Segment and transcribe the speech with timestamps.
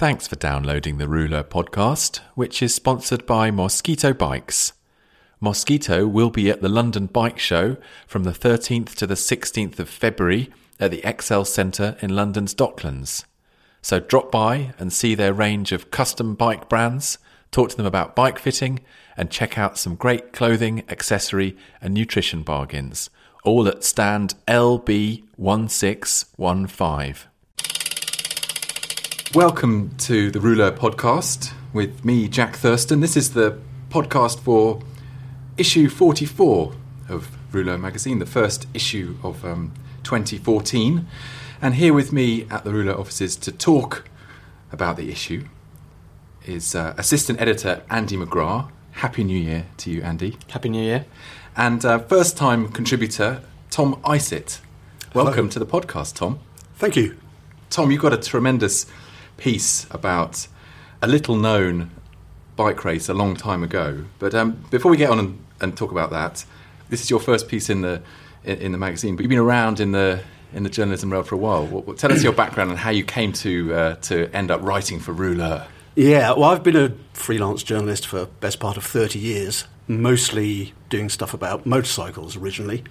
[0.00, 4.72] Thanks for downloading the Rouleur podcast, which is sponsored by Mosquito Bikes.
[5.40, 7.76] Mosquito will be at the London Bike Show
[8.06, 10.48] from the 13th to the 16th of February
[10.80, 13.26] at the Excel Centre in London's Docklands.
[13.82, 17.18] So drop by and see their range of custom bike brands,
[17.50, 18.80] talk to them about bike fitting,
[19.18, 23.10] and check out some great clothing, accessory, and nutrition bargains,
[23.44, 27.26] all at stand LB1615.
[29.32, 32.98] Welcome to the Rouleur podcast with me, Jack Thurston.
[32.98, 34.82] This is the podcast for
[35.56, 36.72] issue 44
[37.08, 41.06] of Rouleur magazine, the first issue of um, 2014.
[41.62, 44.04] And here with me at the Rouleur offices to talk
[44.72, 45.44] about the issue
[46.44, 48.68] is uh, assistant editor Andy McGrath.
[48.90, 50.38] Happy New Year to you, Andy.
[50.48, 51.06] Happy New Year.
[51.56, 54.58] And uh, first time contributor Tom Isitt.
[55.14, 56.40] Welcome to the podcast, Tom.
[56.74, 57.16] Thank you.
[57.70, 58.86] Tom, you've got a tremendous
[59.40, 60.46] piece about
[61.02, 61.90] a little known
[62.56, 64.04] bike race a long time ago.
[64.18, 66.44] But um, before we get on and, and, talk about that,
[66.90, 68.02] this is your first piece in the
[68.44, 69.16] in, in, the magazine.
[69.16, 70.22] But you've been around in the
[70.52, 71.82] in the journalism world for a while.
[71.94, 75.12] Tell us your background and how you came to uh, to end up writing for
[75.12, 75.66] Rouleur.
[75.96, 81.08] Yeah, well, I've been a freelance journalist for best part of thirty years, mostly doing
[81.08, 82.84] stuff about motorcycles originally.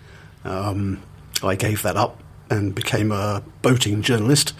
[0.43, 1.03] Um,
[1.43, 4.53] I gave that up and became a boating journalist.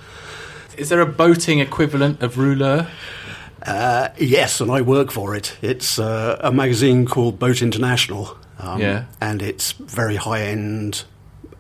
[0.78, 2.88] Is there a boating equivalent of Rouleur?
[3.62, 5.58] Uh, yes, and I work for it.
[5.62, 8.38] It's uh, a magazine called Boat International.
[8.58, 9.06] Um, yeah.
[9.20, 11.04] And it's very high end,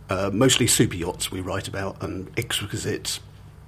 [0.09, 3.20] uh, mostly super yachts we write about, and exquisite,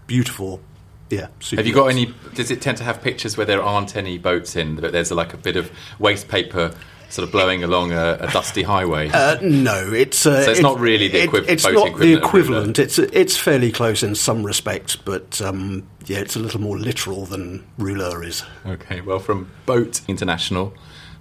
[0.08, 0.62] beautiful.
[1.10, 1.28] Yeah.
[1.52, 2.14] have you got any?
[2.34, 5.34] Does it tend to have pictures where there aren't any boats in, but there's like
[5.34, 5.70] a bit of
[6.00, 6.74] waste paper
[7.12, 9.10] sort of blowing along a, a dusty highway?
[9.10, 12.14] Uh, no, it's uh, so it's, not really the equi- it, it's not equivalent the
[12.14, 12.80] equivalent.
[12.80, 17.26] It's it's fairly close in some respects, but um, yeah, it's a little more literal
[17.26, 18.44] than Rouleur is.
[18.66, 20.74] Okay, well, from Boat International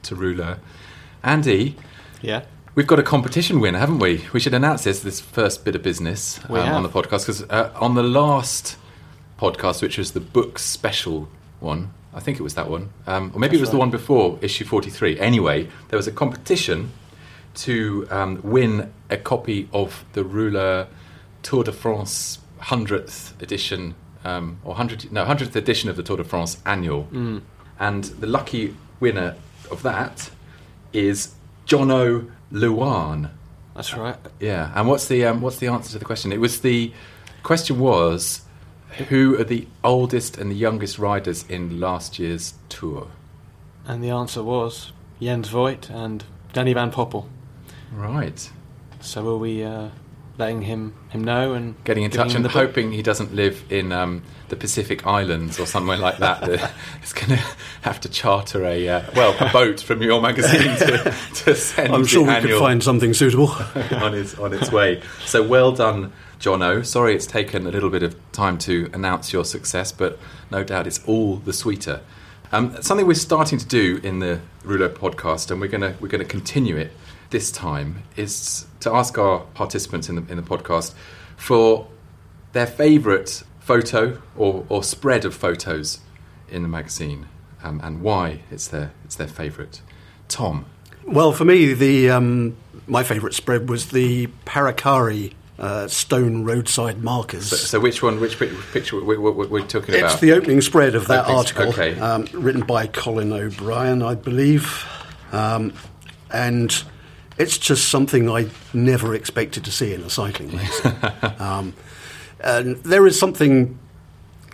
[0.04, 0.58] to Rouleur,
[1.22, 1.76] Andy.
[2.22, 2.44] Yeah.
[2.76, 4.24] We've got a competition winner, haven't we?
[4.32, 7.72] We should announce this this first bit of business um, on the podcast because uh,
[7.74, 8.76] on the last
[9.38, 11.28] podcast, which was the book special
[11.58, 13.72] one, I think it was that one, um, or maybe That's it was right.
[13.72, 15.18] the one before issue 43.
[15.20, 16.92] Anyway, there was a competition
[17.54, 20.88] to um, win a copy of the Rouleur
[21.42, 23.94] Tour de France 100th edition,
[24.24, 27.04] um, or 100, no, 100th edition of the Tour de France annual.
[27.12, 27.42] Mm.
[27.78, 29.36] And the lucky winner
[29.70, 30.30] of that
[30.92, 31.34] is
[31.66, 33.30] Jono Luan.
[33.74, 34.16] That's right.
[34.40, 36.32] Yeah, and what's the um, what's the answer to the question?
[36.32, 36.92] It was the
[37.42, 38.42] question was
[39.08, 43.08] who are the oldest and the youngest riders in last year's tour?
[43.86, 47.26] And the answer was Jens Voigt and Danny Van Poppel.
[47.92, 48.50] Right.
[49.00, 49.88] So are we uh,
[50.38, 54.22] letting him him know and getting in touch and hoping he doesn't live in um,
[54.48, 56.40] the Pacific Islands or somewhere like that?
[56.42, 56.72] that
[57.02, 57.44] is going to
[57.82, 61.94] have to charter a uh, well a boat from your magazine to, to send.
[61.94, 63.48] I'm sure we could find something suitable
[63.92, 65.02] on its on its way.
[65.24, 66.84] So well done Jono.
[66.84, 70.18] Sorry it's taken a little bit of time to announce your success, but
[70.50, 72.00] no doubt it's all the sweeter.
[72.50, 76.08] Um, something we're starting to do in the Rouleur podcast, and we're going to we're
[76.08, 76.92] to continue it
[77.28, 80.94] this time, is to ask our participants in the in the podcast
[81.36, 81.86] for
[82.52, 86.00] their favourite photo or, or spread of photos
[86.48, 87.28] in the magazine,
[87.62, 89.82] um, and why it's their it's their favourite.
[90.26, 90.64] Tom.
[91.04, 97.50] Well, for me, the um, my favourite spread was the Paracarri uh, stone roadside markers.
[97.50, 100.12] So, so, which one, which picture we're, we're, we're talking it's about?
[100.12, 101.98] It's the opening spread of that opening, article, okay.
[102.00, 104.86] um, written by Colin O'Brien, I believe.
[105.32, 105.74] Um,
[106.32, 106.82] and
[107.38, 110.96] it's just something I never expected to see in a cycling magazine.
[111.38, 111.74] um,
[112.42, 113.78] And there is something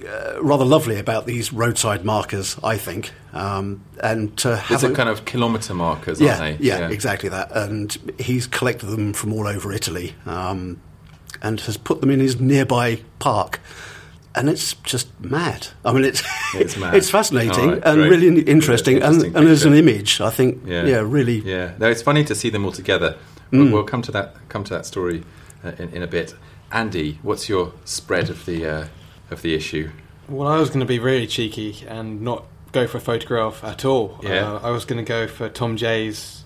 [0.07, 3.13] uh, rather lovely about these roadside markers, I think.
[3.33, 6.67] Um, and to have These are a- kind of kilometre markers, yeah, aren't they?
[6.67, 7.53] yeah, exactly that.
[7.53, 10.81] And he's collected them from all over Italy um,
[11.43, 13.61] and has put them in his nearby park.
[14.35, 15.69] And it's just mad.
[15.85, 16.23] I mean, it's
[16.55, 16.95] It's mad.
[16.95, 18.11] it's fascinating All right, and great.
[18.11, 18.97] really interesting.
[18.97, 21.39] Interesting and, and as an image, I think, yeah, really.
[21.39, 23.17] Yeah, no, it's funny to see them all together.
[23.51, 25.23] We'll, we'll come to that come to that story
[25.65, 26.35] uh, in, in a bit.
[26.73, 28.87] Andy, what's your spread of the uh,
[29.31, 29.91] of the issue?
[30.29, 33.85] Well, I was going to be really cheeky and not go for a photograph at
[33.87, 34.19] all.
[34.23, 34.53] Yeah.
[34.55, 36.45] Uh, I was going to go for Tom Jay's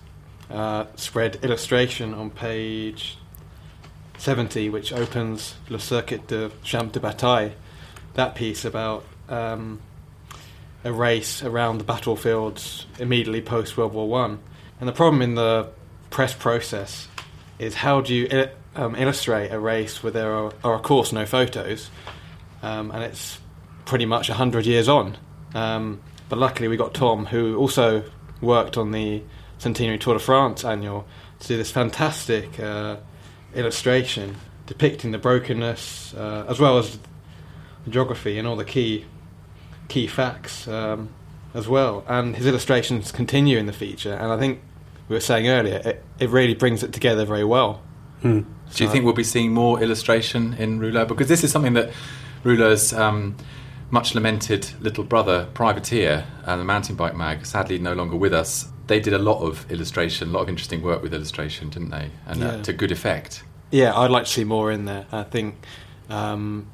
[0.49, 3.17] uh, spread illustration on page
[4.21, 7.53] 70, which opens Le Circuit des Champs de Bataille.
[8.13, 9.81] That piece about um,
[10.83, 14.37] a race around the battlefields immediately post World War One.
[14.79, 15.69] And the problem in the
[16.11, 17.07] press process
[17.57, 21.11] is how do you il- um, illustrate a race where there are, are of course,
[21.11, 21.89] no photos,
[22.61, 23.39] um, and it's
[23.85, 25.17] pretty much 100 years on.
[25.55, 28.03] Um, but luckily, we got Tom, who also
[28.39, 29.23] worked on the
[29.57, 31.07] Centenary Tour de France annual,
[31.39, 32.97] to do this fantastic uh,
[33.55, 36.97] illustration depicting the brokenness uh, as well as
[37.85, 39.05] the geography and all the key
[39.89, 41.09] key facts um,
[41.53, 42.05] as well.
[42.07, 44.61] And his illustrations continue in the feature, and I think
[45.09, 47.81] we were saying earlier, it, it really brings it together very well.
[48.75, 51.05] Do you think we'll be seeing more illustration in Rouleur?
[51.05, 51.91] Because this is something that
[52.45, 53.35] Rouleur's um,
[53.89, 58.70] much lamented little brother, Privateer, and the mountain bike mag, sadly no longer with us.
[58.87, 62.11] They did a lot of illustration, a lot of interesting work with illustration, didn't they?
[62.25, 62.61] And uh, Yeah.
[62.63, 63.43] to good effect.
[63.71, 65.05] Yeah, I'd like to see more in there.
[65.11, 65.55] I think
[66.09, 66.67] um,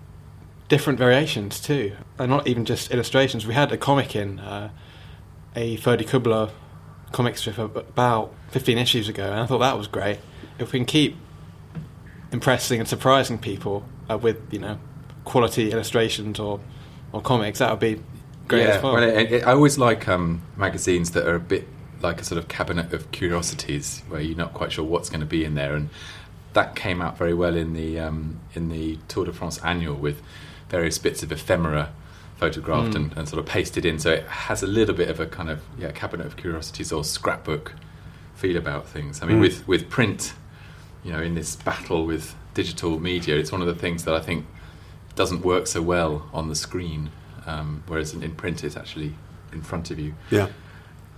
[0.67, 3.45] different variations too, and not even just illustrations.
[3.45, 4.69] We had a comic in uh,
[5.55, 6.49] a Ferdi Kubler
[7.11, 10.19] comic strip about 15 issues ago, and I thought that was great.
[10.59, 11.15] If we can keep
[12.31, 14.79] impressing and surprising people uh, with you know
[15.23, 16.59] quality illustrations or
[17.13, 18.01] or comics, that would be
[18.47, 18.93] great yeah, as well.
[18.93, 21.67] well, it, it, I always like um, magazines that are a bit
[22.01, 25.25] like a sort of cabinet of curiosities, where you're not quite sure what's going to
[25.25, 25.89] be in there, and
[26.53, 30.21] that came out very well in the um, in the Tour de France annual with
[30.69, 31.91] various bits of ephemera
[32.37, 33.97] photographed and, and sort of pasted in.
[33.99, 37.03] So it has a little bit of a kind of yeah cabinet of curiosities or
[37.03, 37.73] scrapbook
[38.35, 39.21] feel about things.
[39.21, 40.33] I mean, with with print,
[41.03, 44.19] you know, in this battle with digital media, it's one of the things that I
[44.19, 44.45] think
[45.15, 47.09] doesn't work so well on the screen,
[47.47, 49.15] um, whereas in, in print it's actually
[49.51, 50.13] in front of you.
[50.29, 50.47] Yeah.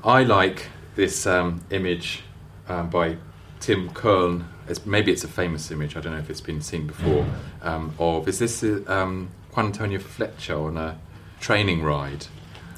[0.04, 2.24] I like this um, image
[2.70, 3.18] um, by
[3.60, 4.46] Timm Kölln.
[4.68, 5.98] It's, maybe it's a famous image.
[5.98, 7.26] I don't know if it's been seen before.
[7.62, 10.98] Um, of is this uh, um, Juan Antonio Flecha on a
[11.42, 12.28] training ride?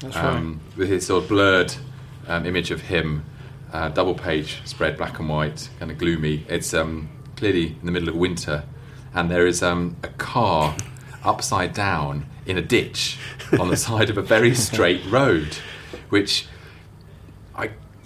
[0.00, 1.72] That's um, with his sort of blurred
[2.26, 3.24] um, image of him,
[3.72, 6.44] uh, double page spread, black and white, kind of gloomy.
[6.48, 8.64] It's um, clearly in the middle of winter,
[9.14, 10.76] and there is um, a car
[11.22, 13.16] upside down in a ditch
[13.60, 15.56] on the side of a very straight road,
[16.08, 16.48] which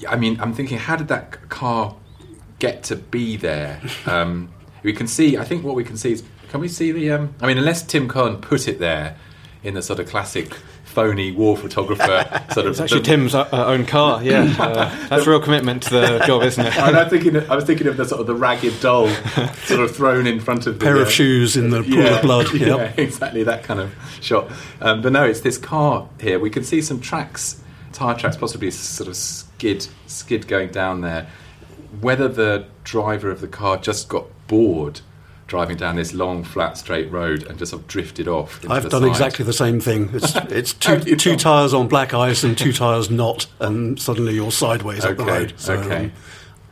[0.09, 1.97] I, mean, I'm thinking, how did that car
[2.59, 3.81] get to be there?
[4.07, 4.51] Um,
[4.83, 5.37] we can see.
[5.37, 7.11] I think what we can see is, can we see the?
[7.11, 9.17] Um, I mean, unless Timm Kölln put it there
[9.65, 10.55] in the sort of classic
[10.97, 12.73] phony war photographer sort of.
[12.73, 14.23] It's actually the- Tim's uh, uh, own car.
[14.23, 16.79] Yeah, uh, that's a real commitment to the job, isn't it?
[16.79, 17.37] I'm thinking.
[17.37, 20.67] I was thinking of the sort of the ragged doll, sort of thrown in front
[20.67, 22.55] of the Pair uh, of shoes in the pool of blood.
[22.55, 24.51] yeah, exactly that kind of shot.
[24.81, 26.39] Um, but no, it's this car here.
[26.39, 27.61] We can see some tracks,
[27.97, 31.29] tire tracks, possibly a sort of skid, skid going down there.
[32.01, 35.01] Whether the driver of the car just got bored
[35.47, 38.65] driving down this long, flat, straight road and just sort of drifted off.
[38.69, 39.09] I've done side.
[39.09, 40.11] exactly the same thing.
[40.13, 44.51] It's, it's two, two tyres on black ice and two tyres not, and suddenly you're
[44.51, 45.55] sideways up the road.
[45.57, 46.07] So okay.
[46.07, 46.13] um,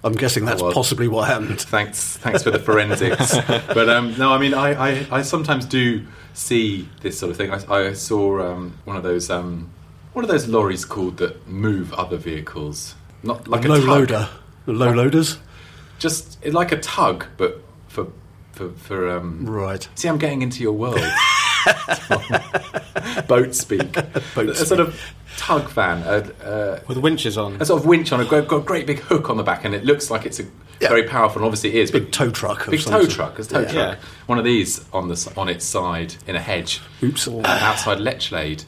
[0.03, 0.73] I'm guessing that's well.
[0.73, 1.61] possibly what happened.
[1.61, 3.37] Thanks, thanks for the forensics.
[3.47, 6.05] but um, no, I mean, I, I, I sometimes do
[6.35, 7.51] see this sort of thing.
[7.51, 9.71] I, I saw um, one of those, um,
[10.15, 12.95] what are those lorries called that move other vehicles?
[13.23, 13.89] Not like a low tug.
[13.89, 14.29] loader.
[14.67, 15.39] The low loaders?
[15.99, 18.07] just like a tug, but for
[18.53, 19.45] for for um.
[19.47, 19.87] Right.
[19.95, 21.01] See, I'm getting into your world.
[23.27, 23.93] Boat speak.
[23.93, 24.67] Boat a speak.
[24.67, 25.01] sort of
[25.37, 27.61] tug van, a, a, With winches on.
[27.61, 29.65] a sort of winch on a great, got a great big hook on the back,
[29.65, 30.45] and it looks like it's a
[30.81, 30.89] Yeah.
[30.89, 31.91] very powerful, and obviously it is.
[31.91, 32.67] Big tow truck.
[32.67, 33.11] of big tow sort.
[33.11, 33.73] truck, a tow Yeah.
[33.73, 33.99] truck.
[34.27, 37.29] One of these on the on its side in a hedge, Oops.
[37.29, 38.65] uh, outside Lechlade.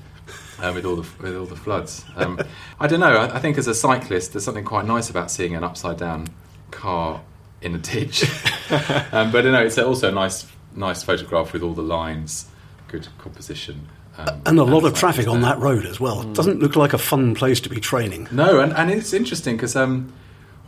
[0.60, 2.40] Uh, with all the with all the floods, um,
[2.80, 3.16] I don't know.
[3.16, 6.28] I, I think as a cyclist, there's something quite nice about seeing an upside down
[6.70, 7.20] car
[7.60, 8.24] in a ditch.
[9.12, 12.46] um, but you know, it's also a nice nice photograph with all the lines,
[12.88, 13.86] good composition,
[14.18, 16.22] um, And a lot of cyclists traffic on that road as well.
[16.22, 18.28] It doesn't look like a fun place to be training.
[18.30, 20.12] No, and, and it's interesting because um,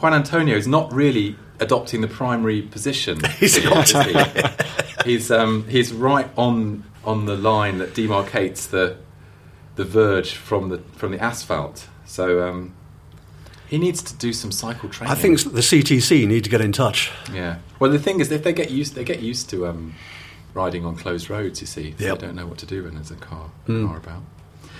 [0.01, 3.21] Juan Antonio is not really adopting the primary position.
[3.39, 3.89] He's in not.
[3.89, 8.97] his he's um, he's right on on the line that demarcates the
[9.79, 11.89] the verge from the from the asphalt.
[12.05, 12.75] So um,
[13.69, 15.13] he needs to do some cycle training.
[15.13, 17.11] I think the CTC need to get in touch.
[17.33, 17.59] Yeah.
[17.79, 19.95] Well, the thing is, if they get used, they get used to um,
[20.55, 21.61] riding on closed roads.
[21.61, 22.19] You see, so Yep.
[22.19, 23.87] they don't know what to do when there's a car Hmm.
[23.87, 24.23] car about.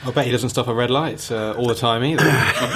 [0.07, 2.25] I bet he doesn't stop at red lights uh, all the time either,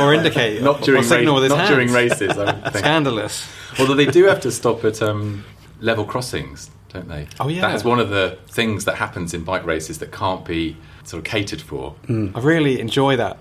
[0.00, 1.70] or indicate, Not or during signal race- with his not hands.
[1.70, 2.30] during races.
[2.38, 2.76] I think.
[2.78, 3.48] Scandalous.
[3.78, 5.44] Although they do have to stop at um,
[5.80, 7.28] level crossings, don't they?
[7.38, 7.60] Oh, yeah.
[7.62, 11.18] That is one of the things that happens in bike races that can't be sort
[11.18, 11.94] of catered for.
[12.06, 12.36] Mm.
[12.36, 13.38] I really enjoy that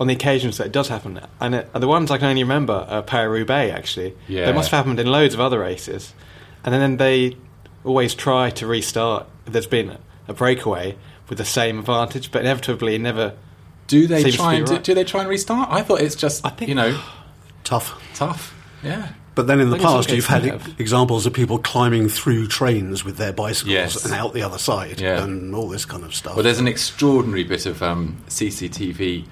[0.00, 1.20] on the occasions that it does happen.
[1.40, 4.16] And it, the ones I can only remember are Paris-Roubaix, actually.
[4.28, 4.46] Yeah.
[4.46, 6.14] They must have happened in loads of other races.
[6.64, 7.36] And then they
[7.84, 10.96] always try to restart there's been a breakaway
[11.28, 13.34] with the same advantage, but inevitably never...
[13.86, 15.68] Do they try be and do, do they try and restart?
[15.70, 16.98] I thought it's just I think- you know
[17.64, 18.02] Tough.
[18.14, 18.54] tough.
[18.82, 19.12] Yeah.
[19.34, 20.74] But then in the past, you've had have.
[20.78, 24.04] examples of people climbing through trains with their bicycles Yes.
[24.04, 25.24] and out the other side Yeah.
[25.24, 26.36] and all this kind of stuff.
[26.36, 29.24] Well, there's an extraordinary bit of um, CCTV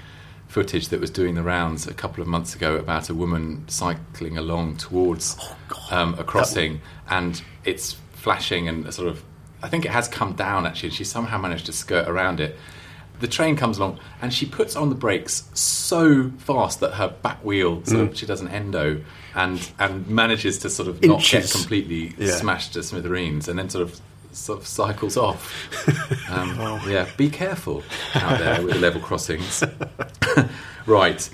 [0.49, 4.37] footage that was doing the rounds a couple of months ago about a woman cycling
[4.37, 5.37] along towards
[5.91, 9.23] um, a crossing, and it's flashing and sort of.
[9.63, 10.89] I think it has come down actually.
[10.89, 12.59] and She somehow managed to skirt around it.
[13.21, 17.45] The train comes along and she puts on the brakes so fast that her back
[17.45, 19.01] wheel sort of, she does an endo
[19.35, 22.33] and and manages to sort of not get completely Yeah.
[22.37, 24.01] smashed to smithereens and then sort of
[24.33, 25.53] sort of cycles off.
[26.31, 27.83] Um, yeah, be careful
[28.15, 29.63] out there with the level crossings.
[30.87, 31.29] right,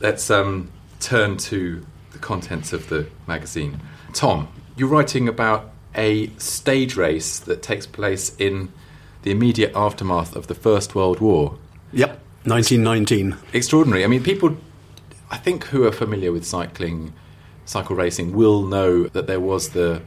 [0.00, 3.80] let's um, turn to the contents of the magazine.
[4.12, 8.70] Tom, you're writing about a stage race that takes place in
[9.22, 11.56] the immediate aftermath of the First World War.
[11.92, 12.10] Yep,
[12.44, 13.36] 1919.
[13.54, 14.04] Extraordinary.
[14.04, 14.56] I mean, people,
[15.30, 17.14] I think, who are familiar with cycling,
[17.64, 20.02] cycle racing, will know that there was the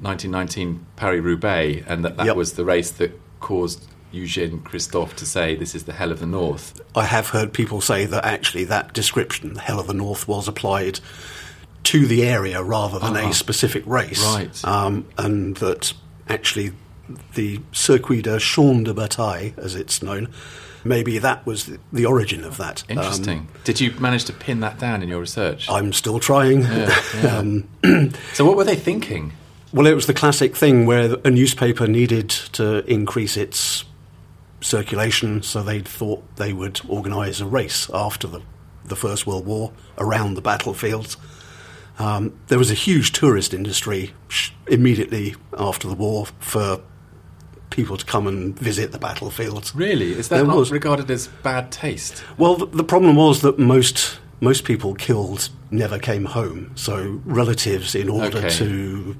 [0.00, 2.36] 1919 Paris Roubaix, and that that Yep.
[2.36, 6.26] was the race that caused Eugene Christophe to say, "This is the hell of the
[6.26, 10.26] north." I have heard people say that actually that description, the Hell of the North,
[10.28, 11.00] was applied
[11.84, 13.28] to the area rather than Ah.
[13.30, 14.22] a specific race.
[14.22, 14.64] Right.
[14.64, 15.92] Um, and that
[16.28, 16.72] actually
[17.34, 20.28] the Circuit des Champs de Bataille, as it's known,
[20.88, 22.82] maybe that was the, origin of that.
[22.90, 23.48] Um, Interesting.
[23.64, 25.68] Did you manage to pin that down in your research?
[25.70, 26.62] I'm still trying.
[26.62, 27.36] Yeah, yeah.
[27.36, 27.68] um,
[28.32, 29.32] so, what were they thinking?
[29.72, 33.84] Well, it was the classic thing where a newspaper needed to increase its
[34.60, 38.42] circulation, so they thought they would organise a race after the,
[38.84, 41.16] the First World War around the battlefields.
[41.98, 46.80] Um, there was a huge tourist industry sh- immediately after the war for
[47.70, 49.74] people to come and visit the battlefields.
[49.74, 50.70] Really, is that There not was.
[50.70, 52.22] regarded as bad taste?
[52.38, 56.70] Well, the, the problem was that most most people killed never came home.
[56.74, 58.50] So relatives, in order Okay.
[58.50, 59.16] to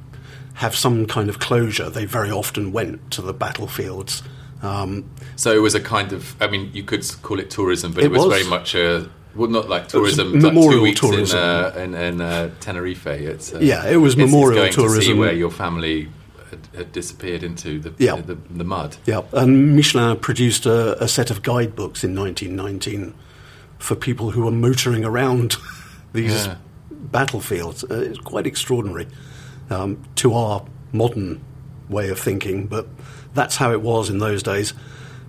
[0.54, 4.22] have some kind of closure, they very often went to the battlefields.
[4.62, 5.04] Um,
[5.36, 8.06] So it was a kind of, I mean, you could call it tourism, but it,
[8.06, 8.34] It was, was.
[8.38, 11.38] very much a, well, not like tourism, like two memorial weeks tourism.
[11.38, 13.06] in, uh, in, in uh, Tenerife.
[13.06, 15.18] It's, uh, Yeah, it was memorial going To see tourism.
[15.18, 16.08] where your family
[16.56, 18.16] had, had disappeared into the, Yeah.
[18.16, 18.96] the, the mud.
[19.06, 23.14] yeah, and Michelin produced a, a set of guidebooks in 1919
[23.78, 25.56] for people who were motoring around
[26.12, 26.56] these Yeah.
[26.90, 27.84] battlefields.
[27.84, 29.06] Uh, it's quite extraordinary
[29.70, 31.40] um, to our modern
[31.88, 32.86] way of thinking, but
[33.34, 34.72] that's how it was in those days.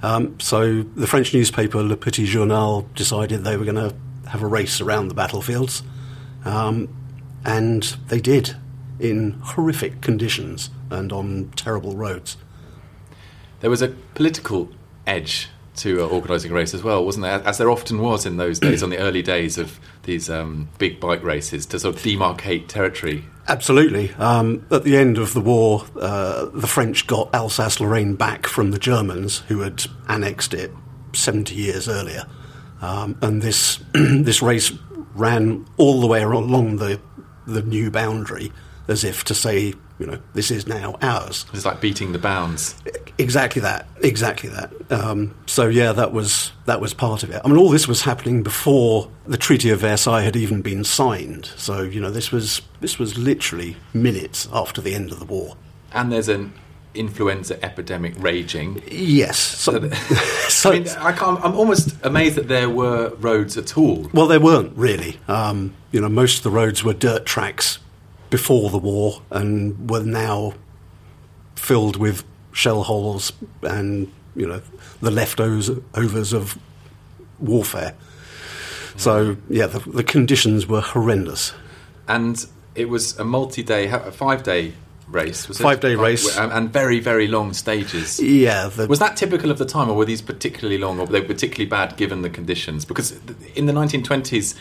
[0.01, 3.95] Um, so the French newspaper Le Petit Journal decided they were going to
[4.29, 5.81] have a race around the battlefields,
[6.45, 6.87] um,
[7.45, 8.55] and they did
[8.99, 12.37] in horrific conditions and on terrible roads.
[13.59, 14.69] There was a political
[15.05, 17.41] edge to uh, organising a race as well, wasn't there?
[17.45, 20.99] As there often was in those days, on the early days of these um, big
[20.99, 23.23] bike races, to sort of demarcate territory.
[23.47, 24.11] Absolutely.
[24.13, 28.71] Um, at the end of the war, uh, the French got Alsace Lorraine back from
[28.71, 30.71] the Germans, who had annexed it
[31.13, 32.25] 70 years earlier.
[32.81, 34.71] Um, and this, this race
[35.15, 36.99] ran all the way along the,
[37.45, 38.51] the new boundary
[38.87, 41.45] as if to say, you know, this is now ours.
[41.53, 42.75] It's like beating the bounds.
[43.17, 43.87] Exactly that.
[44.01, 44.71] Exactly that.
[44.91, 47.41] Um, so yeah, that was that was part of it.
[47.43, 51.47] I mean, all this was happening before the Treaty of Versailles had even been signed.
[51.57, 55.55] So you know, this was this was literally minutes after the end of the war.
[55.93, 56.53] And there's an
[56.93, 58.81] influenza epidemic raging.
[58.89, 59.37] Yes.
[59.37, 59.89] So,
[60.47, 64.09] so- I mean, I can't, I'm almost amazed that there were roads at all.
[64.13, 65.17] well, there weren't really.
[65.27, 67.79] Um, you know, most of the roads were dirt tracks
[68.29, 70.53] before the war, and were now
[71.55, 73.31] filled with shell holes
[73.61, 74.61] and you know
[75.01, 75.69] the leftovers
[76.33, 76.57] of
[77.39, 77.95] warfare.
[78.95, 81.53] So yeah, the, the conditions were horrendous.
[82.07, 82.43] And
[82.73, 84.73] it was a multi-day, a five-day
[85.07, 85.63] race, was it?
[85.63, 86.37] Five-day race.
[86.37, 88.19] and, and very very long stages.
[88.19, 91.11] Yeah, the, Was that typical of the time, or were these particularly long, or were
[91.11, 92.85] they particularly bad given the conditions?
[92.85, 93.11] Because
[93.55, 94.55] in the 1920s,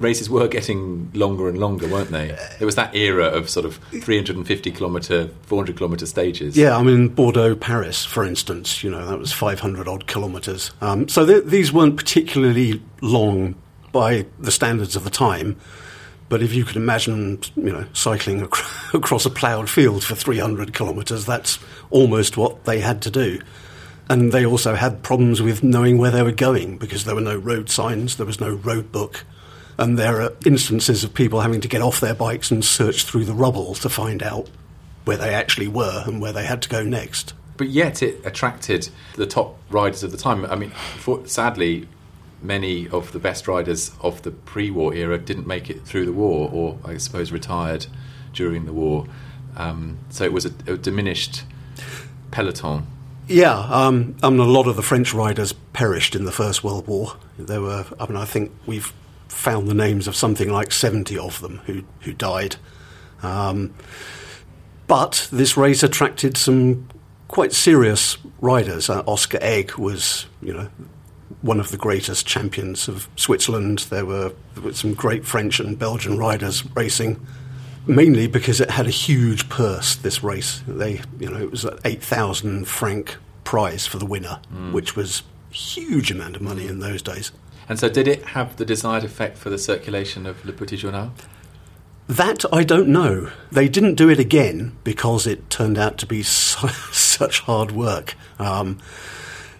[0.00, 2.36] races were getting longer and longer, weren't they?
[2.58, 6.56] There was that era of sort of 350 kilometre, 400 kilometre stages.
[6.56, 8.82] Yeah, I mean Bordeaux, Paris, for instance.
[8.82, 10.72] You know that was 500 odd kilometres.
[10.80, 13.54] Um, so th- these weren't particularly long
[13.92, 15.56] by the standards of the time.
[16.28, 18.62] But if you could imagine, you know, cycling ac-
[18.94, 21.58] across a ploughed field for 300 kilometres, that's
[21.90, 23.40] almost what they had to do.
[24.08, 27.36] And they also had problems with knowing where they were going because there were no
[27.36, 29.24] road signs, there was no road book.
[29.80, 33.24] And there are instances of people having to get off their bikes and search through
[33.24, 34.50] the rubble to find out
[35.06, 37.32] where they actually were and where they had to go next.
[37.56, 40.44] But yet it attracted the top riders of the time.
[40.44, 41.88] I mean, for, sadly,
[42.42, 46.50] many of the best riders of the pre-war era didn't make it through the war,
[46.52, 47.86] or I suppose retired
[48.34, 49.06] during the war.
[49.56, 51.44] Um, so it was a, a diminished
[52.30, 52.86] peloton.
[53.28, 56.86] Yeah, um, I mean, a lot of the French riders perished in the First World
[56.86, 57.16] War.
[57.38, 58.92] There were, I mean, I think we've
[59.30, 62.56] found the names of something like 70 of them who, who died.
[63.22, 63.74] Um,
[64.86, 66.88] but this race attracted some
[67.28, 68.90] quite serious riders.
[68.90, 70.68] Uh, Oscar Egg was, you know,
[71.42, 73.80] one of the greatest champions of Switzerland.
[73.90, 77.24] There were, there were some great French and Belgian riders racing,
[77.86, 79.94] mainly because it had a huge purse.
[79.94, 84.40] This race, they, you know, it was an eight thousand franc prize for the winner,
[84.72, 87.30] which was a huge amount of money in those days.
[87.70, 91.12] And so, did it have the desired effect for the circulation of Le Petit Journal?
[92.08, 93.30] That I don't know.
[93.52, 98.16] They didn't do it again because it turned out to be so, such hard work.
[98.40, 98.78] Um,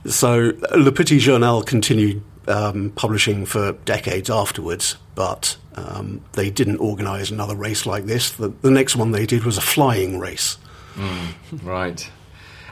[0.05, 7.31] so Le Petit Journal continued um, publishing for decades afterwards, but um, they didn't organise
[7.31, 8.33] another race like this.
[8.33, 10.59] The, the next one they did was a flying race.
[11.63, 12.11] Right.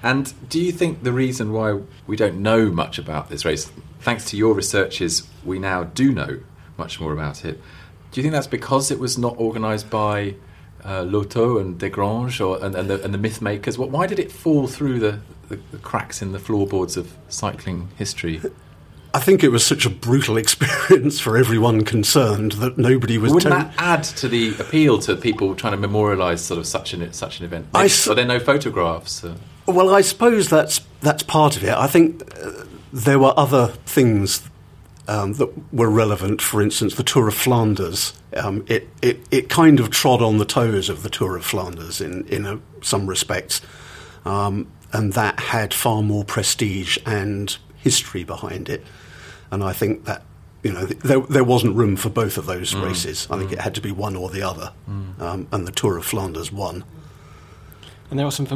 [0.02, 4.24] And do you think the reason why we don't know much about this race, thanks
[4.30, 6.40] to your researches, we now do know
[6.76, 7.60] much more about it?
[8.12, 10.34] Do you think that's because it was not organised by
[10.84, 13.76] uh, Lotto and Desgrange or, and, and, the, and the myth makers?
[13.78, 17.88] What, why did it fall through the, the, the cracks in the floorboards of cycling
[17.96, 18.40] history?
[19.14, 23.32] I think it was such a brutal experience for everyone concerned that nobody was.
[23.32, 26.92] Wouldn't to- that add to the appeal to people trying to memorialise sort of such
[26.94, 27.66] an such an event?
[27.74, 29.24] I s- Are there no photographs?
[29.24, 29.34] Uh,
[29.66, 31.70] Well, I suppose that's that's part of it.
[31.72, 34.48] I think uh, there were other things
[35.08, 36.40] um, that were relevant.
[36.42, 38.12] For instance, the Tour of Flanders.
[38.36, 42.00] Um, it, it it kind of trod on the toes of the Tour of Flanders
[42.00, 43.62] in in a, some respects,
[44.24, 48.84] um, and that had far more prestige and history behind it.
[49.50, 50.22] And I think that
[50.62, 53.26] you know there there wasn't room for both of those races.
[53.30, 54.72] I think it had to be one or the other,
[55.18, 56.84] um, and the Tour of Flanders won.
[58.10, 58.46] And there are some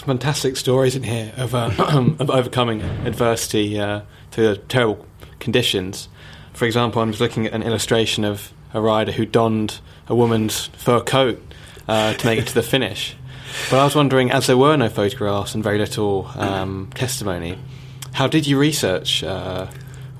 [0.00, 1.70] fantastic stories in here of, uh,
[2.18, 5.06] of overcoming adversity uh, to terrible
[5.38, 6.08] conditions.
[6.52, 10.66] For example, I'm just looking at an illustration of a rider who donned a woman's
[10.66, 11.42] fur coat
[11.88, 13.16] uh, to make it to the finish.
[13.68, 17.58] But I was wondering, as there were no photographs and very little um, testimony,
[18.12, 19.66] how did you research uh,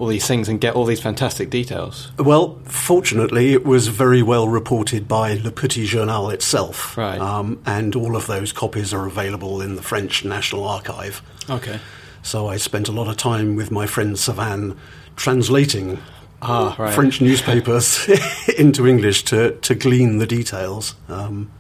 [0.01, 2.11] all these things and get all these fantastic details?
[2.19, 6.97] Well, fortunately, it was very well reported by Le Petit Journal itself.
[6.97, 7.21] Right.
[7.21, 11.21] Um, and all of those copies are available in the French National Archive.
[11.51, 11.79] Okay.
[12.23, 14.77] So I spent a lot of time with my friend Savan
[15.17, 15.99] translating
[16.43, 16.95] Ah, right.
[16.95, 18.09] French newspapers
[18.59, 20.95] into English to, to glean the details.
[21.09, 21.51] Um,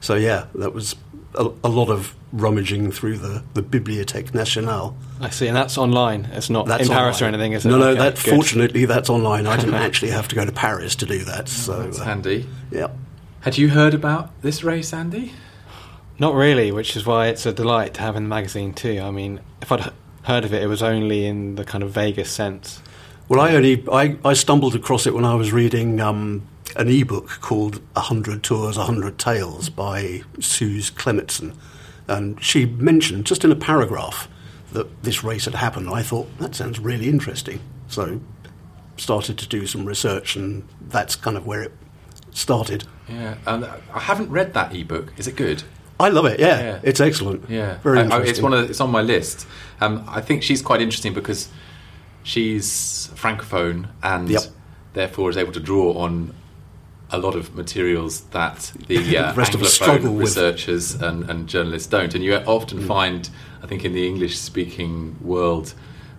[0.00, 0.96] so, yeah, that was
[1.34, 4.96] a, a lot of rummaging through the, the Bibliothèque Nationale.
[5.20, 6.24] I see, and that's online.
[6.32, 7.68] It's not That's in Paris or anything, is it?
[7.68, 8.34] No, no, Okay, that, good.
[8.34, 9.46] fortunately, that's online.
[9.46, 11.48] I didn't actually have to go to Paris to do that.
[11.48, 12.48] So, that's uh, handy.
[12.70, 12.88] yeah.
[13.40, 15.32] Had you heard about this race, Andy?
[16.18, 19.00] Not really, which is why it's a delight to have in the magazine too.
[19.02, 19.92] I mean, if I'd
[20.22, 22.80] heard of it, it was only in the kind of vaguest sense.
[23.28, 27.28] Well, I only I, I stumbled across it when I was reading um, an e-book
[27.40, 31.54] called "A Hundred Tours, A Hundred Tales" by Suze Clemitson,
[32.08, 34.28] and she mentioned just in a paragraph
[34.72, 35.88] that this race had happened.
[35.88, 38.20] I thought that sounds really interesting, so
[38.96, 41.72] started to do some research, and that's kind of where it
[42.32, 42.84] started.
[43.08, 45.12] Yeah, and I haven't read that ebook.
[45.16, 45.62] Is it good?
[46.00, 46.40] I love it.
[46.40, 46.78] Yeah, Yeah.
[46.82, 47.48] it's excellent.
[47.48, 48.30] Yeah, very I- I- interesting.
[48.30, 49.46] it's one of the, it's on my list.
[49.80, 51.48] Um, I think she's quite interesting because
[52.24, 54.42] she's francophone and Yep.
[54.94, 56.34] therefore is able to draw on
[57.14, 61.48] a lot of materials that the uh, The rest of us Anglophone researchers and, and
[61.48, 62.14] journalists don't.
[62.14, 63.28] And you often find,
[63.62, 65.74] I think, in the English-speaking world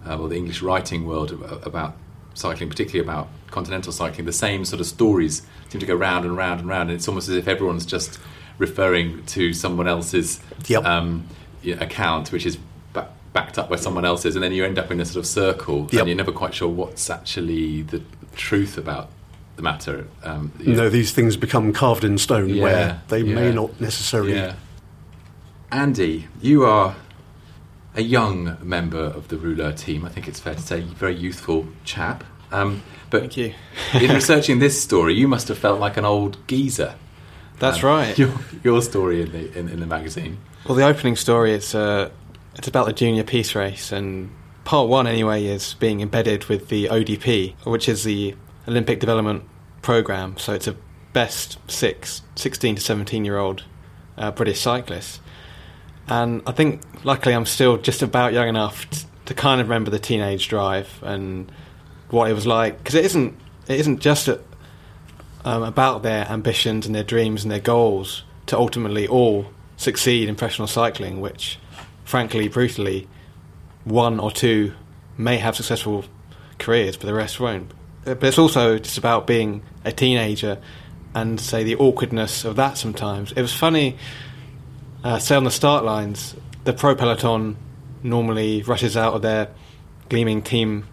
[0.07, 1.31] uh, or the English writing world
[1.63, 1.95] about
[2.33, 6.35] cycling, particularly about continental cycling, the same sort of stories seem to go round and
[6.37, 6.89] round and round.
[6.89, 8.19] And it's almost as if everyone's just
[8.57, 10.85] referring to someone else's Yep.
[10.85, 11.27] um,
[11.79, 12.57] account, which is
[12.93, 15.25] ba- backed up by someone else's, and then you end up in a sort of
[15.27, 16.01] circle, Yep.
[16.01, 18.01] and you're never quite sure what's actually the
[18.35, 19.09] truth about
[19.55, 20.07] the matter.
[20.23, 24.35] Um, You know, these things become carved in stone Yeah, where they may not necessarily.
[24.35, 24.55] Yeah.
[25.71, 26.95] Andy, you are
[27.95, 30.05] a young member of the Rouleur team.
[30.05, 32.23] I think it's fair to say, very youthful chap.
[32.51, 33.53] Um, but Thank you.
[33.93, 36.95] in researching this story, you must have felt like an old geezer.
[37.59, 38.17] That's Um, right.
[38.17, 38.31] Your,
[38.63, 40.37] your story in the in, in the magazine.
[40.67, 42.09] Well, the opening story is uh,
[42.55, 44.29] it's about the junior peace race, and
[44.65, 48.35] part one anyway is being embedded with the ODP, which is the
[48.67, 49.43] Olympic Development
[49.81, 50.37] Program.
[50.37, 50.75] So it's a
[51.13, 53.63] best six, 16 to 17 year old
[54.17, 55.19] uh, British cyclists.
[56.07, 59.89] And I think, luckily, I'm still just about young enough t- to kind of remember
[59.89, 61.51] the teenage drive and
[62.09, 62.77] what it was like.
[62.77, 64.39] Because it isn't, it isn't just a,
[65.43, 69.47] um, about their ambitions and their dreams and their goals to ultimately all
[69.77, 71.59] succeed in professional cycling, which,
[72.03, 73.07] frankly, brutally,
[73.83, 74.73] one or two
[75.17, 76.05] may have successful
[76.59, 77.71] careers, but the rest won't.
[78.05, 80.59] But it's also just about being a teenager
[81.13, 83.31] and, say, the awkwardness of that sometimes.
[83.31, 83.97] It was funny,
[85.03, 87.57] uh, say, on the start lines, the pro peloton
[88.03, 89.49] normally rushes out of their
[90.09, 90.85] gleaming team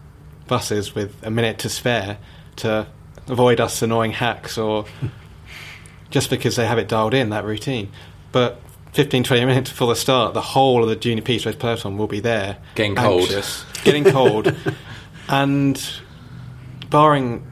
[0.47, 2.17] buses with a minute to spare
[2.57, 2.87] to
[3.27, 4.85] avoid us annoying hacks or
[6.09, 7.91] just because they have it dialed in, that routine.
[8.31, 8.59] But
[8.93, 12.07] 15, 20 minutes before the start, the whole of the junior peace race peloton will
[12.07, 12.57] be there.
[12.75, 13.21] Getting cold.
[13.21, 14.55] anxious, getting cold.
[15.29, 15.83] and
[16.93, 17.43] barring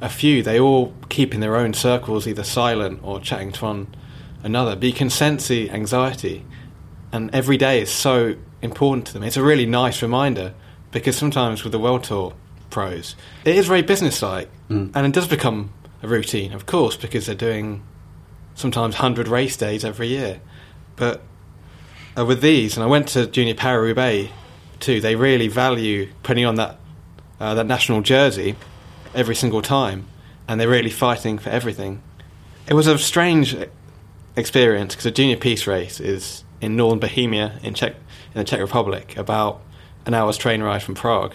[0.00, 3.94] a few, they all keep in their own circles, either silent or chatting to one
[4.42, 4.74] another.
[4.74, 6.46] But you can sense the anxiety.
[7.12, 9.22] And every day is so important to them.
[9.22, 10.54] It's a really nice reminder
[10.92, 12.32] because sometimes with the World Tour
[12.70, 14.48] pros, it is very businesslike.
[14.94, 17.82] And it does become a routine, of course, because they're doing
[18.54, 20.40] sometimes 100 race days every year.
[20.96, 21.20] But
[22.16, 24.32] uh, with these, and I went to Junior Paris Roubaix
[24.80, 26.78] too, they really value putting on that,
[27.38, 28.56] uh, that national jersey
[29.16, 30.06] every single time,
[30.46, 32.02] and they're really fighting for everything.
[32.68, 33.56] It was a strange
[34.36, 37.94] experience because a junior peace race is in northern Bohemia in Czech
[38.34, 39.62] in the Czech Republic, about
[40.04, 41.34] an hour's train ride from Prague,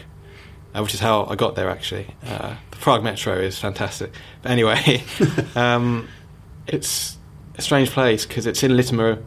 [0.74, 2.08] uh, which is how I got there actually.
[2.26, 4.12] Uh, the Prague Metro is fantastic.
[4.42, 5.04] But anyway,
[5.56, 6.08] um,
[6.68, 7.18] it's
[7.56, 9.22] a strange place because it's in Litimer,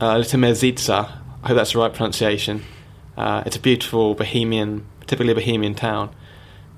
[0.00, 1.10] uh, Litimerzica.
[1.42, 2.62] I hope that's the right pronunciation.
[3.16, 6.14] Uh, it's a beautiful Bohemian, typically Bohemian town,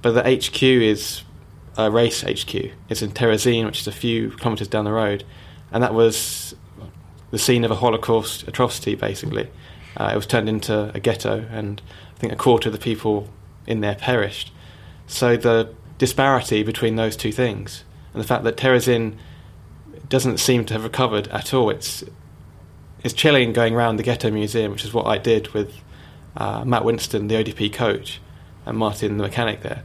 [0.03, 1.23] but the HQ is
[1.77, 2.55] a race HQ.
[2.89, 5.25] It's in Terezin, which is a few kilometres down the road,
[5.73, 6.55] and that was
[7.31, 8.95] the scene of a Holocaust atrocity.
[8.95, 9.49] Basically,
[9.97, 11.81] uh, it was turned into a ghetto, and
[12.17, 13.29] I think a quarter of the people
[13.67, 14.53] in there perished.
[15.07, 19.17] So the disparity between those two things, and the fact that Terezin
[20.09, 21.71] doesn't seem to have recovered at all.
[21.71, 22.05] It's
[23.03, 25.73] it's chilling going around the Ghetto Museum, which is what I did with
[26.37, 28.21] uh, Matt Winston, the ODP coach,
[28.67, 29.85] and Martin, the mechanic there.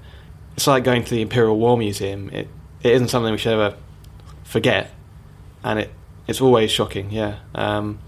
[0.56, 2.30] It's like going to the Imperial War Museum.
[2.30, 2.48] It
[2.82, 3.76] it isn't something we should ever
[4.44, 4.92] forget,
[5.64, 5.92] and it
[6.28, 7.12] it's always shocking.
[7.12, 8.00] Yeah, um,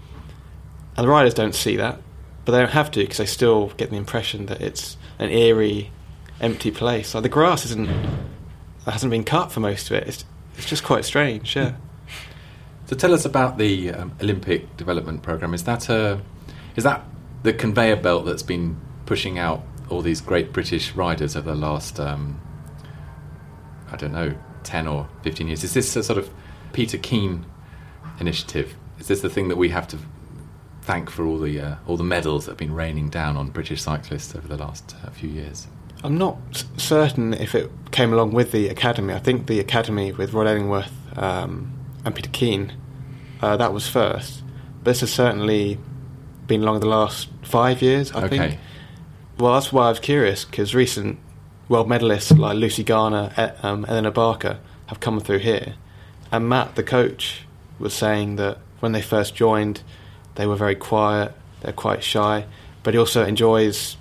[0.96, 2.00] and the riders don't see that,
[2.44, 5.90] but they don't have to because they still get the impression that it's an eerie,
[6.40, 7.14] empty place.
[7.14, 7.88] Like the grass isn't
[8.84, 10.08] hasn't been cut for most of it.
[10.08, 10.24] It's
[10.56, 11.54] it's just quite strange.
[11.54, 11.74] Yeah.
[12.86, 15.52] So tell us about the um, Olympic Development Program.
[15.52, 16.20] Is that a
[16.74, 17.04] is that
[17.42, 21.98] the conveyor belt that's been pushing out all these great British riders over the last
[22.00, 22.40] um,
[23.90, 25.64] I don't know ten or fifteen years?
[25.64, 26.30] Is this a sort of
[26.72, 27.46] Peter Keen
[28.20, 28.74] initiative?
[28.98, 29.98] Is this the thing that we have to
[30.82, 33.82] thank for all the uh, all the medals that have been raining down on British
[33.82, 35.66] cyclists over the last uh, few years?
[36.04, 36.38] I'm not
[36.76, 39.14] certain if it came along with the academy.
[39.14, 41.72] I think the academy with Rod Ellingworth um,
[42.04, 42.72] and Peter Keen
[43.40, 44.42] uh, that was first.
[44.78, 45.78] But this has certainly
[46.46, 48.12] been along the last five years.
[48.12, 48.38] I okay.
[48.38, 48.60] think.
[49.38, 51.16] Well, that's why I was curious because recent
[51.68, 55.74] world medalists like Lucy Garner, um, Elinor Barker have come through here,
[56.32, 57.44] and Matt, the coach,
[57.78, 59.82] was saying that when they first joined,
[60.34, 62.46] they were very quiet, they're quite shy,
[62.82, 63.96] but he also enjoys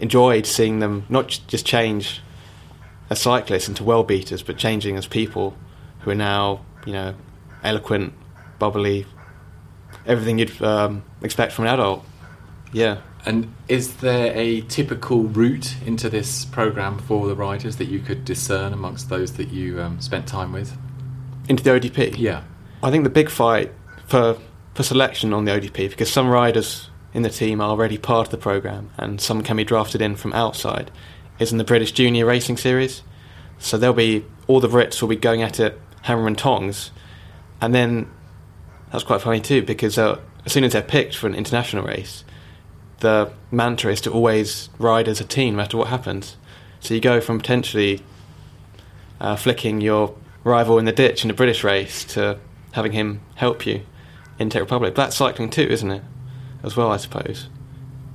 [0.00, 2.22] enjoyed seeing them not just change
[3.10, 5.54] as cyclists into well beaters, but changing as people
[6.00, 7.14] who are now, you know,
[7.62, 8.14] eloquent,
[8.58, 9.04] bubbly,
[10.06, 12.06] everything you'd um, expect from an adult.
[12.72, 13.02] Yeah.
[13.26, 18.24] And is there a typical route into this program for the riders that you could
[18.24, 20.76] discern amongst those that you um, spent time with?
[21.48, 22.16] Into the ODP?
[22.18, 22.44] Yeah.
[22.82, 23.72] I think the big fight
[24.06, 24.38] for
[24.74, 28.30] for selection on the ODP because some riders in the team are already part of
[28.30, 30.92] the program and some can be drafted in from outside
[31.40, 33.02] is in the British Junior Racing Series.
[33.58, 36.90] So there'll be all the Brits will be going at it hammer and tongs,
[37.60, 38.08] and then
[38.90, 42.24] That's quite funny too, because uh, as soon as they're picked for an international race,
[43.00, 46.36] the mantra is to always ride as a team, no matter what happens.
[46.80, 48.02] So you go from potentially
[49.20, 52.38] uh, flicking your rival in the ditch in a British race to
[52.72, 53.82] having him help you
[54.38, 54.94] in Czech Republic.
[54.94, 56.02] That's cycling too, isn't it?
[56.62, 57.48] As well, I suppose.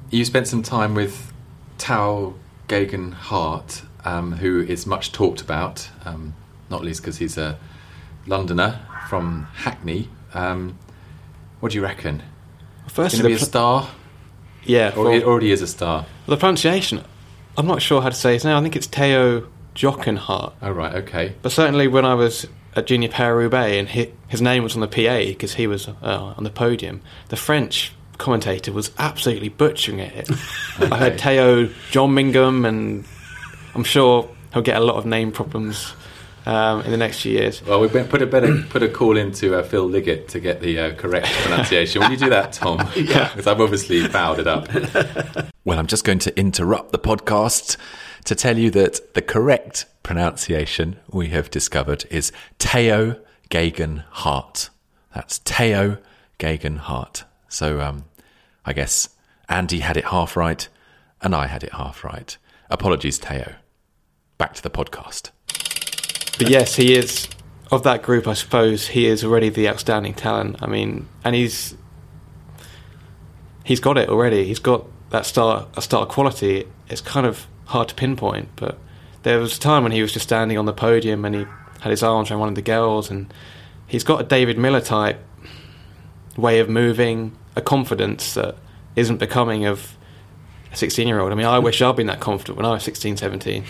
[0.09, 1.33] You spent some time with
[1.77, 2.35] Tao
[2.67, 6.35] Geoghegan Hart, um, who is much talked about, um,
[6.69, 7.57] not least because he's a
[8.27, 10.09] Londoner from Hackney.
[10.33, 10.77] Um,
[11.59, 12.21] what do you reckon?
[12.87, 13.89] First, Going to be a star?
[14.65, 16.05] Yeah, Or he already is a star.
[16.27, 17.03] the pronunciation.
[17.57, 18.55] I'm not sure how to say his name.
[18.55, 20.53] I think it's Teo Jockenhart.
[20.61, 21.35] Oh, right, okay.
[21.41, 24.87] But certainly when I was at Junior Paris-Roubaix and hi his name was on the
[24.87, 30.29] PA because he was uh, on the podium, the French commentator was absolutely butchering it.
[30.79, 33.05] I heard Teo John Mingham, and
[33.75, 35.93] I'm sure he'll get a lot of name problems
[36.45, 37.63] um, in the next few years.
[37.65, 40.61] Well, we better put a better put a call into uh, Phil Liggett to get
[40.61, 42.01] the uh, correct pronunciation.
[42.01, 42.79] Will you do that, Tom?
[42.95, 44.67] yeah, because I've obviously fouled it up.
[45.65, 47.77] well, I'm just going to interrupt the podcast
[48.25, 54.69] to tell you that the correct pronunciation we have discovered is Teo Geoghegan Hart.
[55.13, 55.97] That's Teo
[56.39, 57.23] Geoghegan Hart.
[57.47, 58.05] So, um,
[58.65, 59.09] I guess
[59.49, 60.67] Andy had it half right,
[61.21, 62.35] and I had it half right.
[62.69, 63.53] Apologies, Teo.
[64.37, 65.29] Back to the podcast.
[66.37, 67.27] But yes, he is
[67.71, 68.27] of that group.
[68.27, 70.57] I suppose he is already the outstanding talent.
[70.61, 71.75] I mean, and he's
[73.63, 74.45] he's got it already.
[74.45, 76.67] He's got that star a star quality.
[76.89, 78.77] It's kind of hard to pinpoint, but
[79.23, 81.45] there was a time when he was just standing on the podium and he
[81.81, 83.33] had his arms around one of the girls, and
[83.87, 85.19] he's got a David Millar type
[86.37, 88.55] way of moving, a confidence that
[88.95, 89.97] isn't becoming of
[90.71, 91.31] a 16 year old.
[91.31, 93.63] I mean, I wish I'd been that confident when I was 16, 17.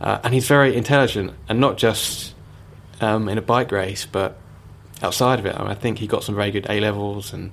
[0.00, 2.34] Uh, and he's very intelligent, and not just
[3.00, 4.38] um, in a bike race, but
[5.02, 5.54] outside of it.
[5.54, 7.50] I, mean, I think he got some very good A levels, and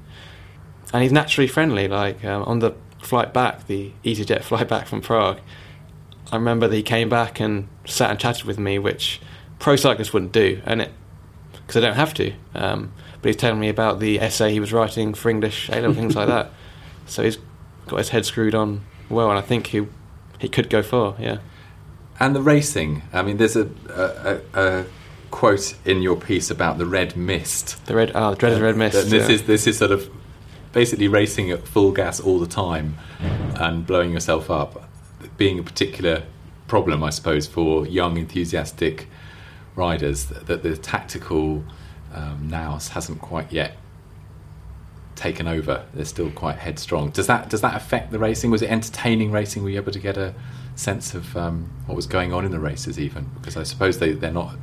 [0.92, 1.88] and he's naturally friendly.
[1.88, 5.40] Like um, on the flight back, the EasyJet flight back from Prague,
[6.32, 9.22] I remember that he came back and sat and chatted with me, which
[9.60, 10.92] pro cyclists wouldn't do, and it
[11.54, 12.34] because they don't have to.
[12.54, 15.94] Um, but he's telling me about the essay he was writing for English A level
[15.94, 16.52] things like that.
[17.06, 17.38] So he's
[17.88, 19.86] got his head screwed on well, and I think he
[20.40, 21.16] he could go far.
[21.20, 21.40] Yeah.
[22.20, 23.04] And the racing.
[23.12, 24.86] I mean, there's a, a, a,
[25.32, 27.84] quote in your piece about the red mist.
[27.88, 28.96] The red, ah, the dreaded red mist.
[28.96, 29.36] And this yeah.
[29.36, 30.10] is this is sort of
[30.72, 32.98] basically racing at full gas all the time
[33.56, 34.90] and blowing yourself up,
[35.38, 36.24] being a particular
[36.68, 39.08] problem, I suppose, for young enthusiastic
[39.76, 40.26] riders.
[40.26, 41.64] That the tactical
[42.14, 43.76] um, nous hasn't quite yet
[45.24, 45.86] taken over.
[45.94, 47.12] They're still quite headstrong.
[47.12, 48.52] Does that does that affect the racing?
[48.52, 49.64] Was it entertaining racing?
[49.64, 50.34] Were you able to get a
[50.76, 54.12] sense of um, what was going on in the races, even because I suppose they
[54.12, 54.56] they're not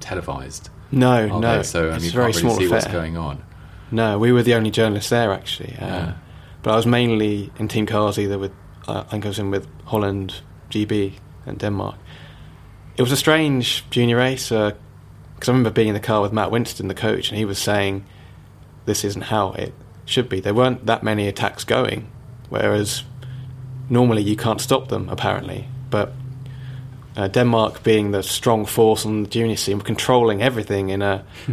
[0.00, 0.70] televised.
[0.92, 1.56] No, no.
[1.56, 1.62] they?
[1.64, 3.42] So um, it's you very can't really small see what's going on.
[3.90, 5.74] No, we were the only journalists there actually.
[5.74, 6.14] Uh, Yeah.
[6.62, 8.52] But I was mainly in team cars, either with
[8.88, 11.96] uh, I think I was in with Holland, GB, and Denmark.
[12.96, 16.50] It was a strange junior race because I remember being in the car with Matt
[16.50, 18.04] Winston, the coach, and he was saying,
[18.86, 19.72] "This isn't how it
[20.04, 22.06] should be." There weren't that many attacks going,
[22.48, 23.02] whereas
[23.90, 25.68] normally you can't stop them apparently.
[25.90, 26.12] But
[27.16, 31.24] uh, Denmark, being the strong force on the junior scene, were controlling everything in a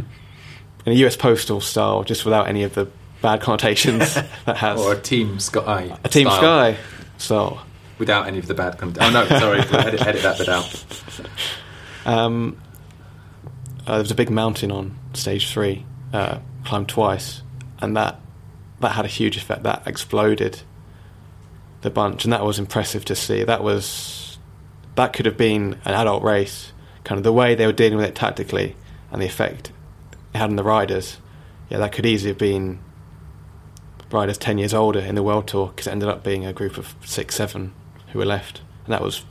[0.85, 2.87] in a US postal style, just without any of the
[3.21, 4.13] bad connotations
[4.45, 5.97] that has Or a team sky.
[6.03, 6.37] a Team style,
[6.73, 6.77] Sky
[7.17, 7.65] style.
[7.99, 8.77] without any of the bad.
[8.77, 10.85] Con- oh no, sorry, edit, edit that bit out.
[12.05, 12.57] Um,
[13.87, 17.41] uh, there was a big mountain on stage three, uh, climbed twice,
[17.79, 18.19] and that
[18.79, 19.63] that had a huge effect.
[19.63, 20.61] That exploded
[21.81, 23.43] the bunch, and that was impressive to see.
[23.43, 24.37] That was
[24.95, 26.71] that could have been an adult race,
[27.03, 28.75] kind of the way they were dealing with it tactically,
[29.11, 29.71] and the effect
[30.33, 31.17] it had on the riders.
[31.69, 32.79] Yeah, that could easily have been
[34.11, 36.77] riders ten years older in the world tour because it ended up being a group
[36.77, 37.73] of six, seven
[38.11, 39.23] who were left, and that was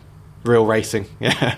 [0.44, 1.06] real racing.
[1.20, 1.56] Yeah.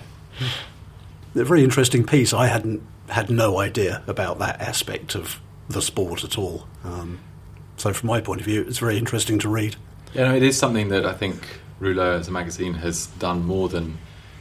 [1.33, 2.33] A very interesting piece.
[2.33, 6.67] I hadn't had no idea about that aspect of the sport at all.
[6.83, 7.19] Um,
[7.77, 9.75] so, from my point of view, it's very interesting to read.
[10.13, 13.67] Yeah, no, it is something that I think Rouleur as a magazine has done more
[13.69, 13.97] than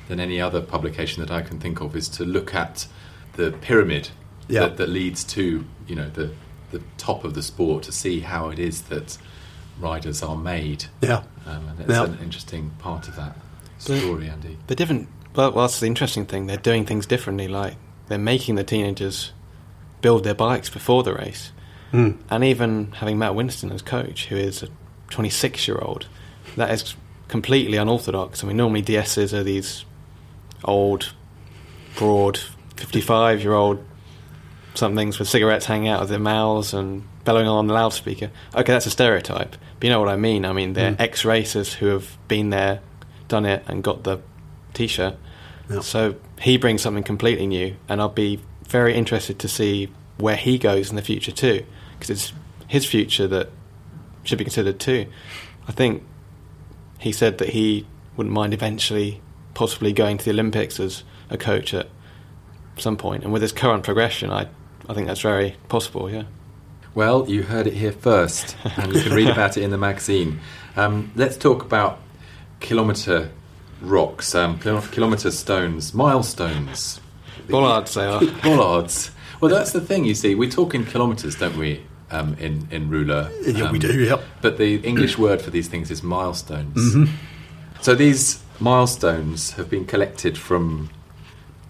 [0.09, 2.87] than any other publication that I can think of is to look at
[3.35, 4.11] the pyramid
[4.49, 4.61] Yeah.
[4.61, 6.31] that, that leads to you know the
[6.71, 9.17] the top of the sport to see how it is that
[9.81, 10.85] riders are made.
[11.01, 11.23] Yeah.
[11.47, 12.05] Um, and it's Yeah.
[12.05, 13.37] an interesting part of that
[13.87, 14.59] But- story, Andy.
[14.67, 15.09] They're different.
[15.35, 16.47] Well, well, that's the interesting thing.
[16.47, 17.49] They're doing things differently.
[17.49, 17.77] Like
[18.09, 19.33] they're making the teenagers
[20.05, 21.51] build their bikes before the race,
[21.91, 22.19] Mm.
[22.29, 24.69] and even having Matt Winston as coach, who is a
[25.11, 26.07] 26-year-old,
[26.59, 26.95] that is
[27.29, 28.45] completely unorthodox.
[28.45, 29.87] I mean, normally DSs are these
[30.63, 31.15] old,
[31.97, 32.39] broad,
[32.77, 33.79] 55-year-old
[34.75, 38.31] some things with cigarettes hanging out of their mouths and bellowing on the loudspeaker.
[38.55, 39.53] Okay, that's a stereotype.
[39.79, 40.45] But you know what I mean?
[40.45, 41.01] I mean, they're Mm.
[41.01, 42.81] ex racers who have been there,
[43.29, 44.19] done it, and got the
[44.75, 45.15] t shirt.
[45.71, 45.81] Yeah.
[45.81, 48.41] So he brings something completely new, and I'll be
[48.75, 52.33] very interested to see where he goes in the future too, because it's
[52.67, 53.49] his future that
[54.25, 55.07] should be considered too.
[55.69, 56.03] I think
[56.99, 59.21] he said that he wouldn't mind eventually
[59.55, 61.89] possibly going to the Olympics as a coach at
[62.77, 64.49] some point, and with his current progression, I
[64.89, 66.11] I think that's very possible.
[66.11, 66.25] Yeah.
[66.97, 70.41] Well, you heard it here first, and you can read about it in the magazine.
[70.77, 72.01] Um, let's talk about
[72.59, 73.31] kilometre
[73.81, 77.01] rocks, um, kilometre stones, milestones,
[77.49, 78.21] Bollards they are.
[78.43, 79.11] bollards.
[79.41, 80.05] Well, that's the thing.
[80.05, 81.83] You see, we talk in kilometres, don't we?
[82.11, 83.31] Um, in in Rouleur.
[83.47, 84.23] Yeah, we Um, do, yep.
[84.41, 87.09] But the English word for these things is milestones.
[87.81, 90.91] So these milestones have been collected from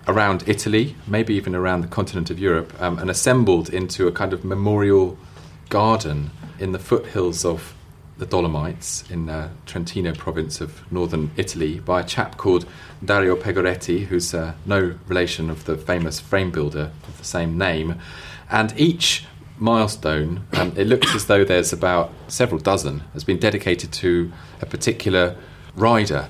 [0.07, 4.33] around Italy, maybe even around the continent of Europe, um, and assembled into a kind
[4.33, 5.17] of memorial
[5.71, 7.74] garden in the foothills of
[8.19, 12.67] the Dolomites in uh, Trentino province of northern Italy by a chap called
[13.05, 18.01] Dario Pegoretti, who's uh, no relation of the famous frame builder of the same name.
[18.51, 19.25] And each
[19.59, 24.67] milestone, um, it looks as though there's about several dozen, has been dedicated to a
[24.67, 25.37] particular
[25.75, 26.29] rider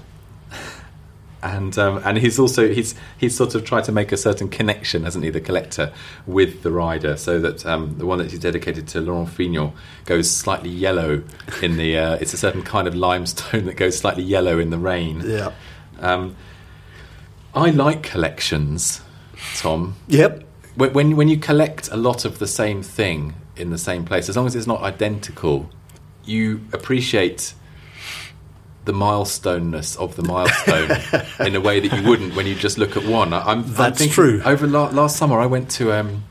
[1.45, 5.05] and um, and he's also he's he's sort of tried to make a certain connection,
[5.05, 5.93] hasn't he, the collector,
[6.27, 9.73] with the rider, so that um, the one that he's dedicated to Laurent Fignon
[10.07, 11.23] goes slightly yellow
[11.63, 11.99] in the.
[11.99, 15.23] Uh, it's a certain kind of limestone that goes slightly yellow in the rain.
[15.25, 15.53] Yeah.
[16.01, 16.35] Um,
[17.55, 19.03] I like collections,
[19.57, 19.97] Tom.
[20.09, 20.45] Yep.
[20.77, 24.31] When, when when you collect a lot of the same thing in the same place,
[24.31, 25.69] as long as it's not identical,
[26.25, 27.53] you appreciate
[28.85, 30.91] the milestoneness of the milestone
[31.47, 33.33] in a way that you wouldn't when you just look at one.
[33.33, 34.43] I- I'm, I'm That's true.
[34.45, 36.25] Over la- last summer, I went to um,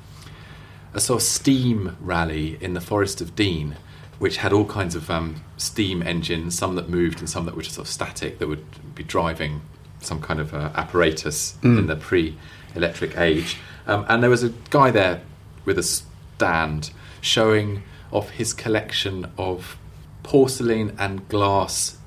[0.94, 3.76] a sort of steam rally in the Forest of Dean,
[4.20, 7.64] which had all kinds of um, steam engines, some that moved and some that were
[7.64, 8.64] just sort of static, that would
[8.96, 9.62] be driving
[10.00, 13.58] some kind of uh, apparatus in the pre-electric age.
[13.88, 15.22] Um, and there was a guy there
[15.66, 19.78] with a stand showing off his collection of
[20.24, 21.98] porcelain and glass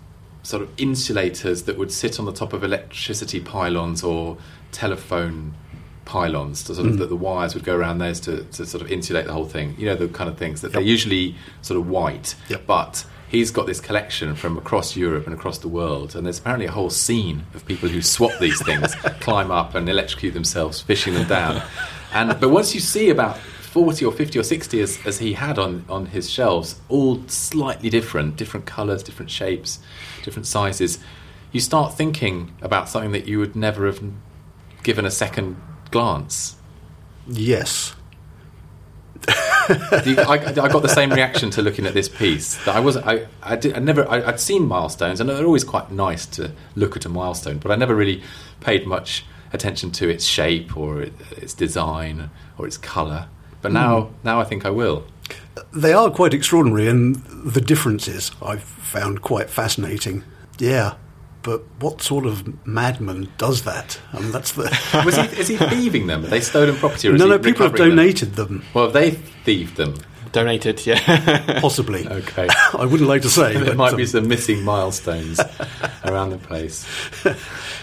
[0.46, 4.38] sort of insulators that would sit on the top of electricity pylons or
[4.70, 5.52] telephone
[6.04, 6.98] pylons to sort of mm.
[6.98, 9.74] that the wires would go around those to, to sort of insulate the whole thing.
[9.76, 12.62] You know the kind of things that they're usually sort of white Yep.
[12.64, 16.66] but he's got this collection from across Europe and across the world and there's apparently
[16.66, 21.14] a whole scene of people who swap these things climb up and electrocute themselves fishing
[21.14, 21.60] them down.
[22.12, 23.36] And but once you see about
[23.76, 27.90] 40 or 50 or 60 as, as he had on, on his shelves, all slightly
[27.90, 29.80] different, different colours, different shapes,
[30.24, 30.98] different sizes,
[31.52, 34.02] you start thinking about something that you would never have
[34.82, 35.60] given a second
[35.90, 36.56] glance.
[37.28, 37.94] Yes.
[40.06, 42.56] You- I, I got the same reaction to looking at this piece.
[42.64, 43.06] That I wasn't.
[43.06, 44.08] I, I, did, I never.
[44.08, 47.58] I, I'd seen milestones, and they're always quite nice to look at a milestone.
[47.58, 48.22] But I never really
[48.60, 53.28] paid much attention to its shape or its design or its colour.
[53.62, 55.04] But now, now I think I will.
[55.72, 60.24] They are quite extraordinary, and the differences I've found quite fascinating.
[60.58, 60.94] Yeah.
[61.42, 64.00] But what sort of madman does that?
[64.12, 64.64] I mean, that's the.
[65.04, 66.24] Was he, is he thieving them?
[66.24, 67.08] Are they stolen property?
[67.08, 67.98] Or no, no, people have recovering them?
[67.98, 69.94] donated them, Well, have they thieved them.
[70.32, 71.60] Donated, yeah.
[71.60, 72.06] possibly.
[72.06, 72.48] Okay.
[72.74, 73.54] I wouldn't like to say.
[73.54, 75.40] there but, might um, be some missing milestones
[76.04, 76.84] around the place.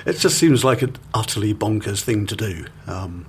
[0.05, 2.65] It just seems like an utterly bonkers thing to do.
[2.85, 3.25] Um,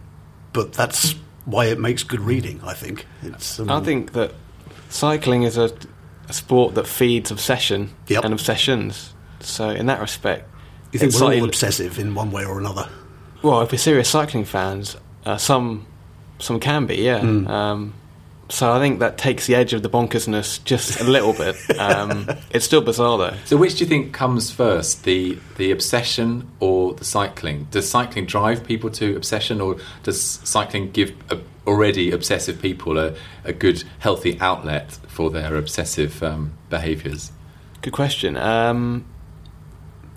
[0.52, 3.06] but that's why it makes good reading, I think.
[3.22, 4.32] It's, um, I think that
[4.88, 5.70] cycling is a,
[6.28, 8.24] a sport that feeds obsession Yep.
[8.24, 9.12] and obsessions.
[9.40, 10.48] So in that respect,
[10.92, 12.88] you think it's we're all obsessive in one way or another.
[13.42, 15.86] Well, if we're serious cycling fans, uh, some
[16.38, 17.20] some can be, yeah.
[17.20, 17.46] Hmm.
[17.46, 17.94] Um,
[18.48, 21.56] so I think that takes the edge of the bonkersness just a little bit.
[21.84, 23.36] Um, it's still bizarre though.
[23.44, 27.66] So, which do you think comes first, the the obsession or the cycling?
[27.70, 33.14] Does cycling drive people to obsession, or does cycling give a, already obsessive people a,
[33.44, 37.32] a good, healthy outlet for their obsessive um, behaviours?
[37.82, 38.36] Good question.
[38.36, 39.04] Um,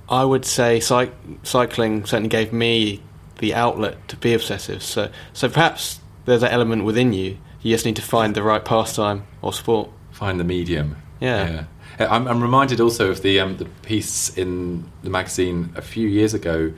[0.09, 1.11] I would say cy-
[1.43, 3.03] cycling certainly gave me
[3.39, 4.81] the outlet to be obsessive.
[4.81, 7.37] So, so perhaps there's an element within you.
[7.61, 9.89] You just need to find the right pastime or sport.
[10.11, 10.95] Find the medium.
[11.19, 11.65] Yeah.
[11.99, 12.07] Yeah.
[12.13, 16.33] I'm, I'm reminded also of the um, the piece in the magazine a few years
[16.33, 16.71] ago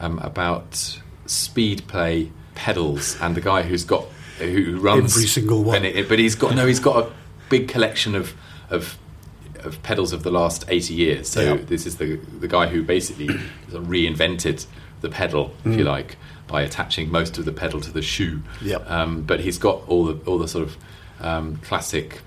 [0.00, 4.04] um, about Speedplay pedals and the guy who's got
[4.38, 5.84] who runs Every single one.
[5.84, 7.12] it- but he's got no, he's got a
[7.50, 8.34] big collection of
[8.70, 8.98] of
[9.60, 11.28] of pedals of the last 80 years.
[11.28, 11.54] So Yeah.
[11.64, 13.28] this is the the guy who basically
[13.70, 14.66] reinvented
[15.02, 15.78] the pedal, if Mm.
[15.78, 16.16] you like,
[16.52, 18.42] by attaching most of the pedal to the shoe.
[18.60, 18.88] Yep.
[18.88, 20.76] Um, but he's got all the all the sort of
[21.20, 22.20] um, classic,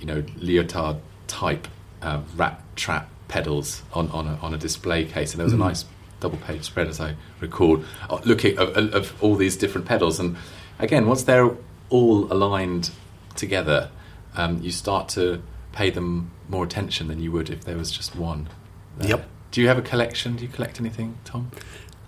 [0.00, 1.68] you know, Lyotard type
[2.02, 5.56] uh, rat trap pedals on on a, on a display case, and there was a
[5.68, 5.84] nice
[6.18, 10.20] double page spread as I recall, uh, looking of, of, of all these different pedals.
[10.20, 10.36] And
[10.78, 11.50] again, once they're
[11.88, 12.90] all aligned
[13.36, 13.90] together,
[14.36, 15.40] um, you start to
[15.72, 18.48] pay them more attention than you would if there was just one.
[18.98, 19.10] there.
[19.10, 19.28] Yep.
[19.52, 20.36] Do you have a collection?
[20.36, 21.50] Do you collect anything, Tom?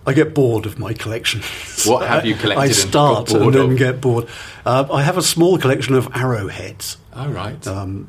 [0.07, 1.43] I get bored of my collection.
[1.87, 3.77] What have you collected I and start bored and then of?
[3.79, 4.29] get bored.
[4.65, 8.09] Uh, I have a small collection of arrowheads, Oh right, um,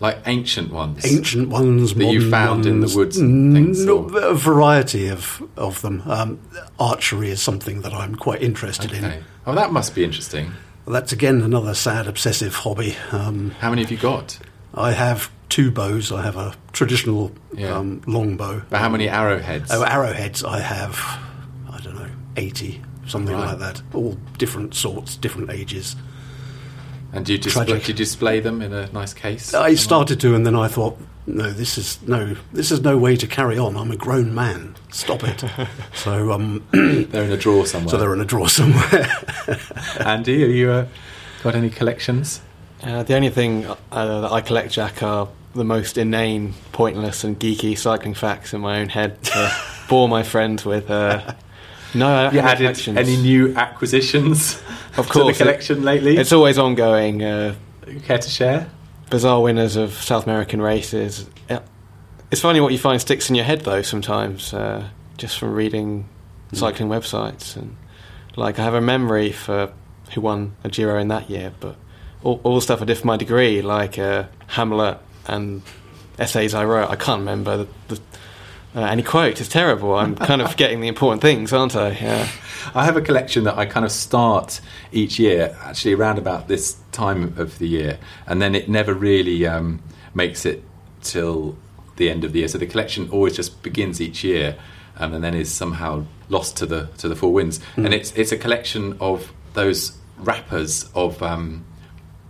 [0.00, 1.04] like ancient ones.
[1.04, 5.80] ancient ones That you found in the woods and things, No, a variety of of
[5.82, 6.02] them.
[6.06, 6.38] Um,
[6.78, 9.16] archery is something that I'm quite interested Okay.
[9.18, 9.24] in.
[9.46, 10.52] Oh, that must be interesting.
[10.86, 12.96] That's again another sad obsessive hobby.
[13.12, 14.38] Um, How many have you got?
[14.74, 16.10] I have two bows.
[16.10, 17.76] I have a traditional Yeah.
[17.76, 18.62] um, long bow.
[18.70, 19.70] But how many arrowheads?
[19.70, 20.98] Oh, arrowheads, I have,
[21.70, 23.48] I don't know, 80, something Right.
[23.48, 23.82] like that.
[23.92, 25.94] All different sorts, different ages.
[27.12, 29.52] and do you display, do you display them in a nice case?
[29.52, 33.16] I started to, and then I thought, no, this is no, this is no way
[33.16, 33.76] to carry on.
[33.76, 34.74] I'm a grown man.
[34.90, 35.44] Stop it.
[35.94, 37.90] so, um, They're in a drawer somewhere.
[37.90, 39.06] so they're in a drawer somewhere.
[40.00, 40.86] Andy, have you uh,
[41.42, 42.40] got any collections?
[42.82, 47.38] Uh, the only thing uh, that I collect, Jack, are the most inane, pointless, and
[47.38, 49.52] geeky cycling facts in my own head to
[49.88, 50.90] bore my friends with.
[50.90, 51.34] Uh,
[51.94, 52.96] no, I You added collections.
[52.96, 54.62] any new acquisitions
[54.96, 56.16] Of to the course, collection lately?
[56.16, 57.22] It's always ongoing.
[57.22, 57.54] Uh,
[58.04, 58.68] care to share?
[59.10, 61.26] bizarre winners of South American races.
[62.30, 64.88] It's funny what you find sticks in your head though sometimes, uh,
[65.18, 66.08] just from reading
[66.54, 67.54] cycling websites.
[67.56, 67.76] And
[68.36, 69.70] like I have a memory for
[70.14, 71.76] who won a Giro in that year, but
[72.22, 74.96] all, all the stuff I did for my degree, like uh, Hamlet
[75.26, 75.62] and
[76.18, 78.00] essays I wrote, I can't remember the, the,
[78.74, 79.40] uh, any quote.
[79.40, 79.94] It's terrible.
[79.94, 81.90] I'm kind of forgetting the important things, aren't I?
[81.90, 82.28] Yeah.
[82.74, 84.60] I have a collection that I kind of start
[84.92, 89.46] each year, actually around about this time of the year, and then it never really
[89.46, 89.82] um,
[90.14, 90.62] makes it
[91.02, 91.56] till
[91.96, 92.48] the end of the year.
[92.48, 94.56] So the collection always just begins each year,
[94.96, 97.60] um, and then is somehow lost to the to the four winds.
[97.76, 101.64] And it's it's a collection of those wrappers of um,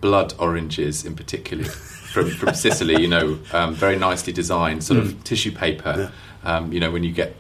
[0.01, 1.65] blood oranges, in particular
[2.13, 3.01] from from Sicily.
[3.01, 6.13] You know, um, very nicely designed, sort of tissue paper.
[6.45, 7.35] Um, you know, when you get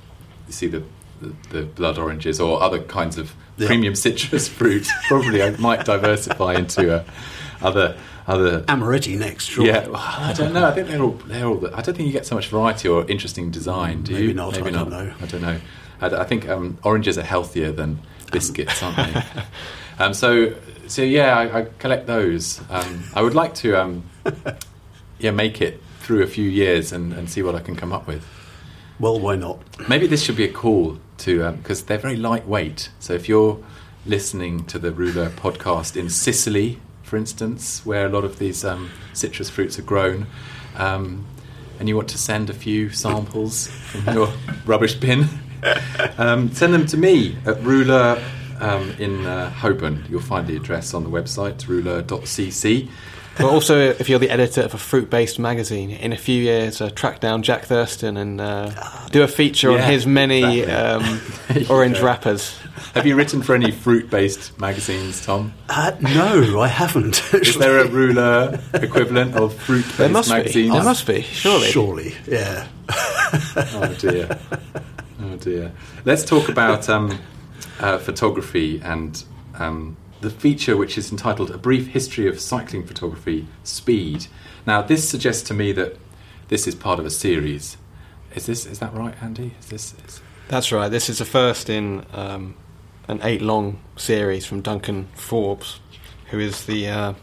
[0.47, 0.83] you see the,
[1.21, 3.67] the the blood oranges or other kinds of Yeah.
[3.69, 4.87] premium citrus fruit.
[5.09, 7.05] Probably I might diversify into uh,
[7.61, 7.97] other
[8.27, 8.63] other.
[8.63, 9.67] Amaretti next, sure.
[9.67, 10.65] Yeah, well, I don't know.
[10.67, 11.19] I think they're all.
[11.27, 11.67] They're all.
[11.75, 14.03] I don't think you get so much variety or interesting design.
[14.03, 14.35] Do Maybe you?
[14.35, 15.13] not, I don't know.
[15.21, 15.59] I don't know.
[16.01, 17.99] I, I think um, oranges are healthier than
[18.33, 19.23] biscuits, aren't they?
[20.03, 20.55] um, so,
[20.89, 22.61] so yeah, I, I collect those.
[22.69, 24.05] Um, I would like to, um,
[25.19, 28.09] yeah, make it through a few years and, and see what I can come up
[28.09, 28.27] with.
[28.99, 29.61] Well, why not?
[29.89, 32.91] Maybe this should be a call to because they're very lightweight.
[32.99, 33.63] So if you're
[34.05, 38.91] listening to the Rouleur podcast in Sicily, for instance, where a lot of these um,
[39.13, 40.27] citrus fruits are grown,
[40.77, 41.27] um,
[41.79, 44.33] and you want to send a few samples from your
[44.67, 45.29] rubbish bin,
[46.19, 48.21] um, send them to me at Rouleur
[48.63, 50.05] um, in uh, Holborn.
[50.09, 52.89] You'll find the address on the website rouleur.cc.
[53.39, 56.91] But also, if you're the editor of a fruit-based magazine, in a few years, uh,
[56.91, 58.71] track down Jack Thurston and uh,
[59.11, 61.65] do a feature Yeah, on his many exactly.
[61.67, 62.05] um, orange Yeah.
[62.05, 62.59] wrappers.
[62.95, 65.55] Have you written for any fruit-based magazines, Tom?
[65.71, 67.23] Uh, no, I haven't.
[67.33, 70.67] Is there a ruler equivalent of fruit-based There must magazines?
[70.67, 70.71] be.
[70.71, 71.23] There must be.
[71.23, 71.69] Surely.
[71.71, 72.69] Surely, yeah.
[73.57, 74.39] Oh dear.
[75.23, 75.73] Oh dear.
[76.05, 77.19] Let's talk about um,
[77.81, 83.47] uh, photography and um, the feature which is entitled "A Brief History of Cycling Photography:
[83.65, 84.27] Speed."
[84.67, 85.97] Now, this suggests to me that
[86.49, 87.77] this is part of a series.
[88.35, 89.55] Is this is that right, Andy?
[89.61, 89.95] Is this?
[90.07, 90.89] Is, That's right.
[90.89, 92.55] This is the first in um,
[93.09, 95.81] an eight-long series from Duncan Forbes,
[96.31, 97.15] who is the uh,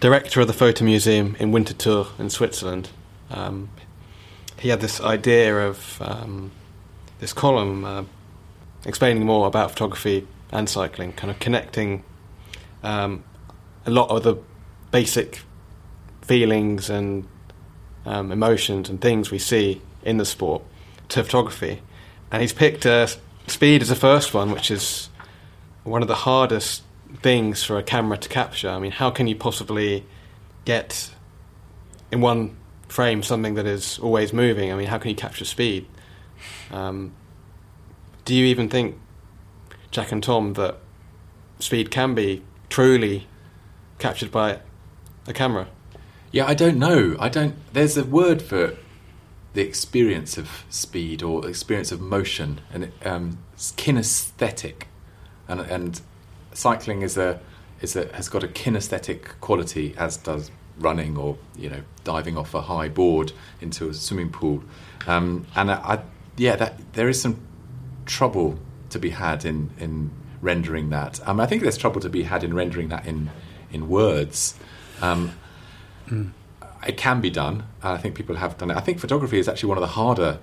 [0.00, 2.90] director of the Photo Museum in Winterthur in Switzerland.
[3.30, 3.68] Um,
[4.58, 6.50] he had this idea of um,
[7.20, 8.04] this column uh,
[8.84, 12.04] explaining more about photography and cycling, kind of connecting
[12.82, 13.24] um,
[13.84, 14.36] a lot of the
[14.90, 15.42] basic
[16.22, 17.26] feelings and
[18.06, 20.62] um, emotions and things we see in the sport
[21.08, 21.80] to photography.
[22.30, 23.06] And he's picked uh,
[23.46, 25.08] speed as the first one, which is
[25.84, 26.82] one of the hardest
[27.22, 28.68] things for a camera to capture.
[28.68, 30.04] I mean, how can you possibly
[30.64, 31.10] get
[32.12, 32.56] in one
[32.88, 34.72] frame something that is always moving?
[34.72, 35.86] I mean, how can you capture speed?
[36.70, 37.12] Um,
[38.28, 38.98] do you even think,
[39.90, 40.76] Jack and Tom, that
[41.60, 43.26] speed can be truly
[43.98, 44.60] captured by
[45.26, 45.68] a camera?
[46.30, 47.16] yeah, I don't know.
[47.18, 47.54] I don't.
[47.72, 48.76] There's a word for
[49.54, 54.82] the experience of speed or experience of motion and um, kinesthetic,
[55.46, 56.00] and and
[56.52, 57.40] cycling is a
[57.80, 62.54] is a has got a kinesthetic quality as does running or you know diving off
[62.54, 64.62] a high board into a swimming pool,
[65.06, 66.02] um, and I, I
[66.36, 67.40] yeah that there is some
[68.08, 68.58] trouble
[68.90, 71.20] to be had in in rendering that.
[71.28, 73.30] Um, I think there's trouble to be had in rendering that in
[73.70, 74.58] in words.
[75.00, 75.32] Um,
[76.08, 76.28] Hmm.
[76.86, 77.64] It can be done.
[77.82, 78.76] I think people have done it.
[78.76, 80.38] I think photography is actually one of the harder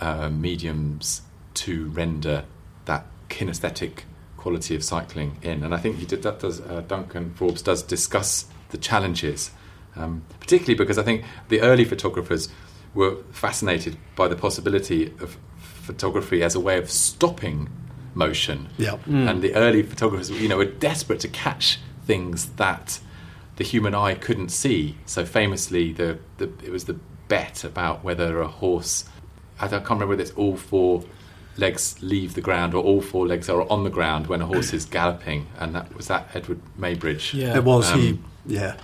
[0.00, 1.22] uh, mediums
[1.54, 2.44] to render
[2.86, 4.00] that kinesthetic
[4.36, 5.62] quality of cycling in.
[5.62, 9.50] And I think he did, that does uh, Duncan Forbes does discuss the challenges,
[9.94, 12.48] um, particularly because I think the early photographers
[12.94, 15.36] were fascinated by the possibility of
[15.84, 17.68] photography as a way of stopping
[18.14, 18.68] motion.
[18.78, 18.96] Yeah.
[19.06, 23.00] And the early photographers, you know, were desperate to catch things that
[23.56, 24.96] the human eye couldn't see.
[25.06, 29.04] So famously, the, the it was the bet about whether a horse,
[29.60, 31.04] I don't- I can't remember whether it's all four
[31.56, 34.72] legs leave the ground or all four legs are on the ground when a horse
[34.72, 37.32] is galloping, and that was that Edward Muybridge.
[37.32, 37.56] Yeah.
[37.56, 38.10] It was he.
[38.10, 38.74] Um, Yeah,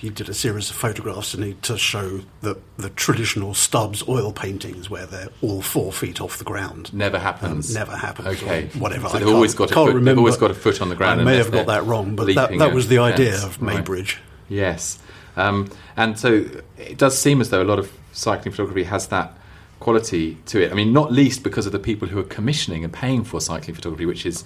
[0.00, 4.32] he did a series of photographs and he to show the the traditional Stubbs oil
[4.32, 6.92] paintings where they're all four feet off the ground.
[6.94, 7.76] Never happens.
[7.76, 8.28] Um, never happens.
[8.28, 8.68] Okay.
[8.78, 9.08] whatever.
[9.08, 10.20] So I they've always got a can't foot- remember.
[10.20, 12.56] always got a foot on the ground I may have got that wrong, but that,
[12.58, 13.44] that was the idea fence.
[13.44, 13.84] of Right.
[13.84, 14.16] Muybridge.
[14.48, 14.98] Yes,
[15.36, 16.44] um, and so
[16.78, 19.32] it does seem as though a lot of cycling photography has that
[19.80, 20.72] quality to it.
[20.72, 23.74] I mean, not least because of the people who are commissioning and paying for cycling
[23.74, 24.44] photography, which is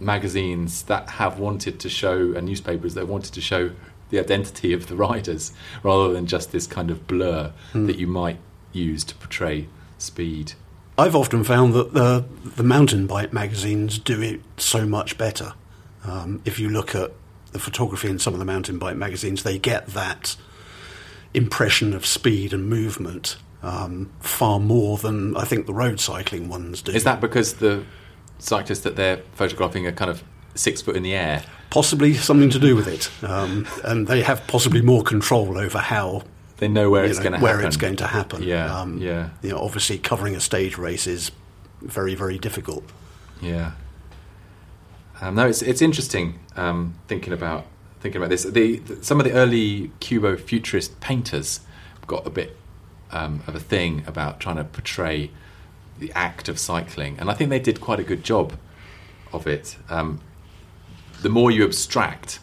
[0.00, 3.70] magazines that have wanted to show and newspapers that wanted to show
[4.10, 5.52] the identity of the riders
[5.82, 8.38] rather than just this kind of blur that you might
[8.72, 10.52] use to portray speed.
[10.98, 15.52] I've often found that the the mountain bike magazines do it so much better.
[16.04, 17.12] Um, if you look at
[17.52, 20.36] the photography in some of the mountain bike magazines, they get that
[21.34, 26.82] impression of speed and movement um, far more than I think the road cycling ones
[26.82, 26.92] do.
[26.92, 27.84] Is that because the
[28.38, 30.22] cyclists that they're photographing are kind of
[30.56, 31.42] six foot in the air?
[31.68, 33.10] possibly something to do with it?
[33.28, 36.22] Um, and they have possibly more control over how
[36.58, 37.66] They know where it's know, going to where happen.
[37.66, 38.42] it's going to happen.
[38.44, 39.30] Yeah, um, yeah.
[39.42, 41.32] You know, obviously covering a stage race is
[41.82, 42.84] very very difficult.
[43.42, 43.72] Yeah.
[45.20, 47.66] Um, no, it's it's interesting um, thinking about
[48.00, 48.44] thinking about this.
[48.44, 51.60] The, the some of the early Cubo futurist painters
[52.06, 52.56] got a bit
[53.10, 55.30] um, of a thing about trying to portray
[55.98, 58.54] the act of cycling, and I think they did quite a good job
[59.32, 59.76] of it.
[59.90, 60.20] Um,
[61.22, 62.38] the more you abstract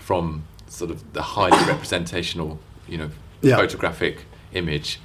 [0.00, 2.58] from sort of the highly representational,
[2.88, 3.10] you know,
[3.42, 3.56] Yeah.
[3.56, 4.98] photographic image,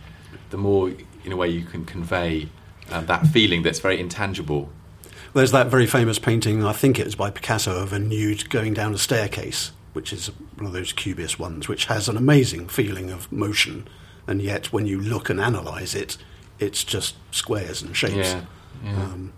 [0.49, 0.91] the more
[1.23, 2.49] in a way you can convey
[2.91, 4.69] um, that feeling that's very intangible
[5.33, 8.73] There's that very famous painting, I think it was by Picasso, of a nude going
[8.73, 13.11] down a staircase, which is one of those cubist ones, which has an amazing feeling
[13.11, 13.87] of motion,
[14.27, 16.17] and yet when you look and analyse it,
[16.59, 18.15] it's just squares and shapes.
[18.15, 18.41] Yeah,
[18.83, 18.91] yeah.
[18.95, 19.33] Um,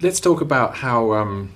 [0.00, 1.52] Let's talk about how um,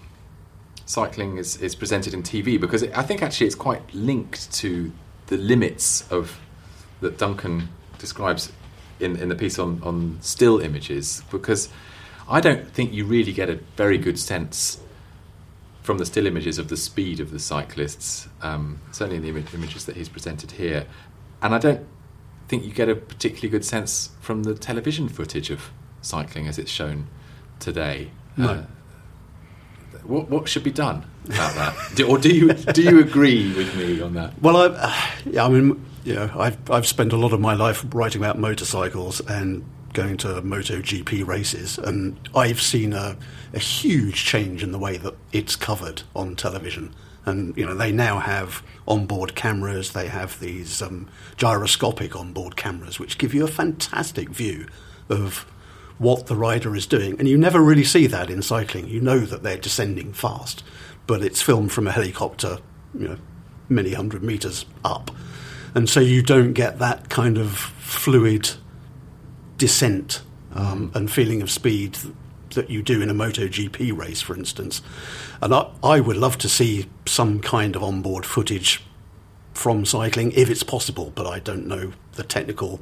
[0.86, 4.92] cycling is, is presented in TV because it, I think actually it's quite linked to
[5.26, 6.38] the limits of
[7.00, 7.68] that Duncan
[7.98, 8.52] describes
[9.00, 11.68] in, in the piece on, on still images because
[12.28, 14.80] I don't think you really get a very good sense
[15.82, 19.52] from the still images of the speed of the cyclists, um, certainly in the image,
[19.52, 20.86] images that he's presented here.
[21.42, 21.86] And I don't
[22.48, 25.70] think you get a particularly good sense from the television footage of
[26.00, 27.08] cycling as it's shown
[27.58, 28.10] today.
[28.36, 28.48] No.
[28.48, 28.62] Uh,
[30.06, 31.76] what, what should be done about that?
[31.94, 34.40] do, or do you do you agree with me on that?
[34.40, 35.84] Well, I, yeah, I mean,
[36.14, 40.28] know, I've I've spent a lot of my life writing about motorcycles and going to
[40.42, 43.16] MotoGP races, and I've seen a,
[43.52, 46.94] a huge change in the way that it's covered on television.
[47.26, 49.92] And you know, they now have onboard cameras.
[49.92, 54.66] They have these um, gyroscopic onboard cameras, which give you a fantastic view
[55.08, 55.46] of
[55.98, 57.18] what the rider is doing.
[57.18, 58.88] And you never really see that in cycling.
[58.88, 60.64] You know that they're descending fast,
[61.06, 62.58] but it's filmed from a helicopter,
[62.98, 63.16] you know,
[63.68, 65.10] many hundred meters up.
[65.74, 68.50] And so you don't get that kind of fluid
[69.58, 70.22] descent
[70.52, 71.98] um, and feeling of speed
[72.50, 74.82] that you do in a MotoGP race, for instance.
[75.40, 78.82] And I, I would love to see some kind of onboard footage
[79.52, 82.80] from cycling if it's possible, but I don't know the technical.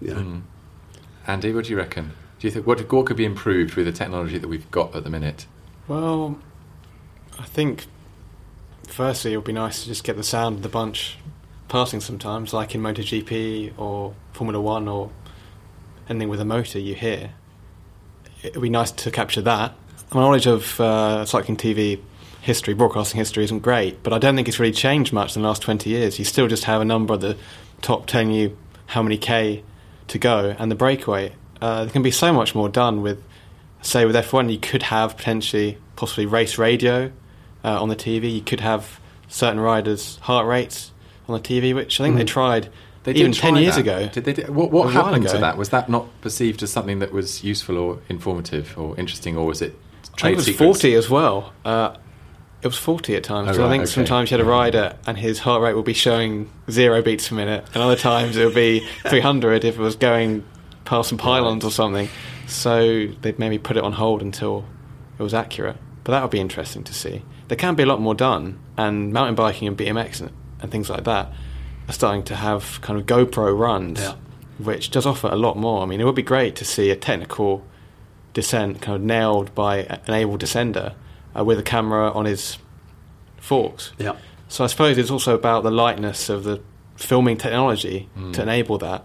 [0.00, 0.42] You know,
[1.26, 2.12] Andy, what do you reckon?
[2.38, 5.04] Do you think what, what could be improved with the technology that we've got at
[5.04, 5.46] the minute?
[5.88, 6.38] Well,
[7.38, 7.86] I think
[8.86, 11.18] firstly it would be nice to just get the sound of the bunch
[11.68, 15.10] passing sometimes, like in MotoGP or Formula One or
[16.08, 17.30] anything with a motor you hear.
[18.42, 19.74] It would be nice to capture that.
[20.12, 22.00] My knowledge of uh, cycling TV
[22.42, 25.48] history, broadcasting history, isn't great, but I don't think it's really changed much in the
[25.48, 26.18] last 20 years.
[26.18, 27.38] You still just have a number at the
[27.80, 28.56] top telling you
[28.86, 29.64] how many K
[30.08, 31.34] to go and the breakaway.
[31.60, 33.22] Uh, there can be so much more done with,
[33.82, 34.50] say, with F1.
[34.52, 37.10] You could have potentially, possibly race radio
[37.64, 38.32] uh, on the TV.
[38.34, 40.92] You could have certain riders' heart rates
[41.28, 42.68] on the TV, which I think they tried
[43.04, 43.80] They even ten years that.
[43.80, 44.08] ago.
[44.12, 44.32] Did they?
[44.34, 45.56] do- what what happened to that?
[45.56, 49.62] Was that not perceived as something that was useful or informative or interesting, or was
[49.62, 51.52] it I think trade it was forty as well.
[51.64, 51.96] Uh,
[52.64, 53.50] it was forty at times.
[53.50, 53.90] Oh, so I think okay.
[53.92, 57.34] sometimes you had a rider and his heart rate would be showing zero beats per
[57.36, 60.44] minute, and other times it would be three hundred if it was going
[60.84, 62.08] past some pylons or something.
[62.46, 64.64] So they'd maybe put it on hold until
[65.18, 65.76] it was accurate.
[66.02, 67.22] But that would be interesting to see.
[67.48, 70.88] There can be a lot more done, and mountain biking and BMX and, and things
[70.90, 71.32] like that
[71.88, 74.14] are starting to have kind of GoPro runs, Yeah.
[74.58, 75.82] which does offer a lot more.
[75.82, 77.62] I mean, it would be great to see a technical
[78.32, 80.94] descent kind of nailed by an able descender
[81.36, 82.58] uh, with a camera on his
[83.38, 83.92] forks.
[83.98, 84.16] Yeah.
[84.48, 86.60] So I suppose it's also about the lightness of the
[86.96, 88.32] filming technology Hmm.
[88.32, 89.04] to enable that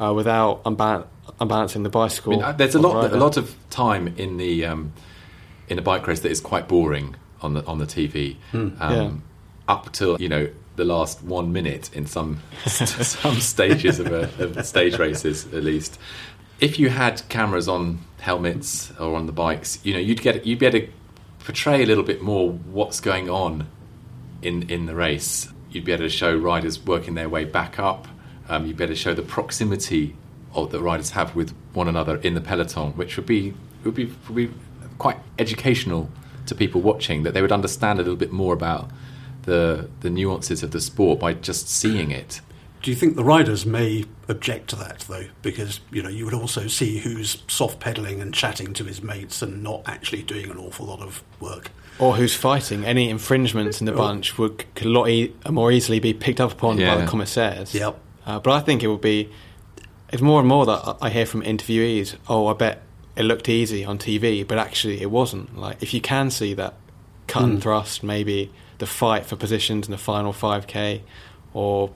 [0.00, 1.06] uh, without unban-
[1.40, 2.32] unbalancing the I bicycle.
[2.32, 4.92] mean, uh, there's a of the lot, a lot of time in the um,
[5.68, 8.36] in a bike race that is quite boring on the on the TV.
[8.52, 9.10] um, yeah.
[9.66, 14.66] Up till you know the last one minute in some some stages of, a, of
[14.66, 15.98] stage races, at least.
[16.60, 20.58] If you had cameras on helmets or on the bikes, you know you'd get you'd
[20.58, 20.88] be able to
[21.44, 23.68] portray a little bit more what's going on
[24.42, 25.48] in in the race.
[25.70, 28.08] You'd be able to show riders working their way back up.
[28.48, 30.16] Um, you'd be able to show the proximity
[30.54, 34.06] of that riders have with one another in the peloton, which would be would be
[34.28, 34.50] would be
[34.98, 36.10] quite educational
[36.46, 37.22] to people watching.
[37.22, 38.90] That they would understand a little bit more about
[39.42, 42.40] the the nuances of the sport by just seeing it.
[42.84, 45.24] Do you think the riders may object to that though?
[45.40, 49.40] Because you know you would also see who's soft pedaling and chatting to his mates
[49.40, 51.70] and not actually doing an awful lot of work.
[51.98, 52.84] or who's fighting.
[52.84, 56.52] Any infringements in the bunch would could a lot e- more easily be picked up
[56.52, 57.74] upon by the commissaires.
[57.74, 57.98] Yep.
[58.26, 59.30] Uh, but I think it would be.
[60.12, 62.16] It's more and more that I I hear from interviewees.
[62.28, 62.82] Oh, I bet
[63.16, 65.56] it looked easy on TV, but actually it wasn't.
[65.58, 66.74] Like if you can see that
[67.28, 71.00] cut and thrust, maybe the fight for positions in the final 5k,
[71.54, 71.90] or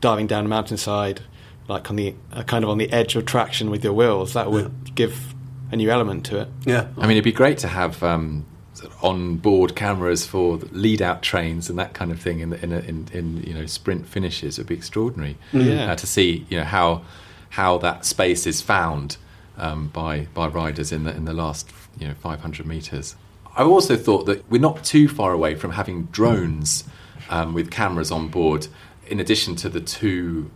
[0.00, 1.20] diving down a mountainside,
[1.68, 4.50] like on the uh, kind of on the edge of traction with your wheels, that
[4.50, 5.34] would give
[5.72, 6.48] a new element to it.
[6.66, 6.88] Yeah.
[6.96, 8.44] I mean, it'd be great to have um,
[8.74, 12.72] sort of on-board cameras for lead-out trains and that kind of thing in the, in,
[12.72, 14.58] a, in, in you know sprint finishes.
[14.58, 15.92] It'd be extraordinary Yeah.
[15.92, 17.02] uh, to see you know how
[17.50, 19.16] how that space is found
[19.58, 23.14] um, by by riders in the in the last you know 500 meters.
[23.56, 26.84] I've also thought that we're not too far away from having drones
[27.28, 28.68] um, with cameras on board,
[29.10, 30.50] in addition to the two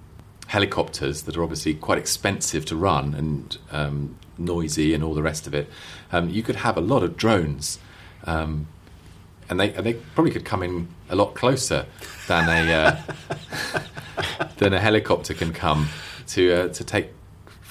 [0.47, 5.47] helicopters that are obviously quite expensive to run and um, noisy and all the rest
[5.47, 5.69] of it.
[6.13, 7.79] Um, you could have a lot of drones,
[8.25, 8.69] um,
[9.51, 11.87] and they they probably could come in a lot closer
[12.29, 15.89] than a uh, than a helicopter can come
[16.29, 17.09] to uh, to take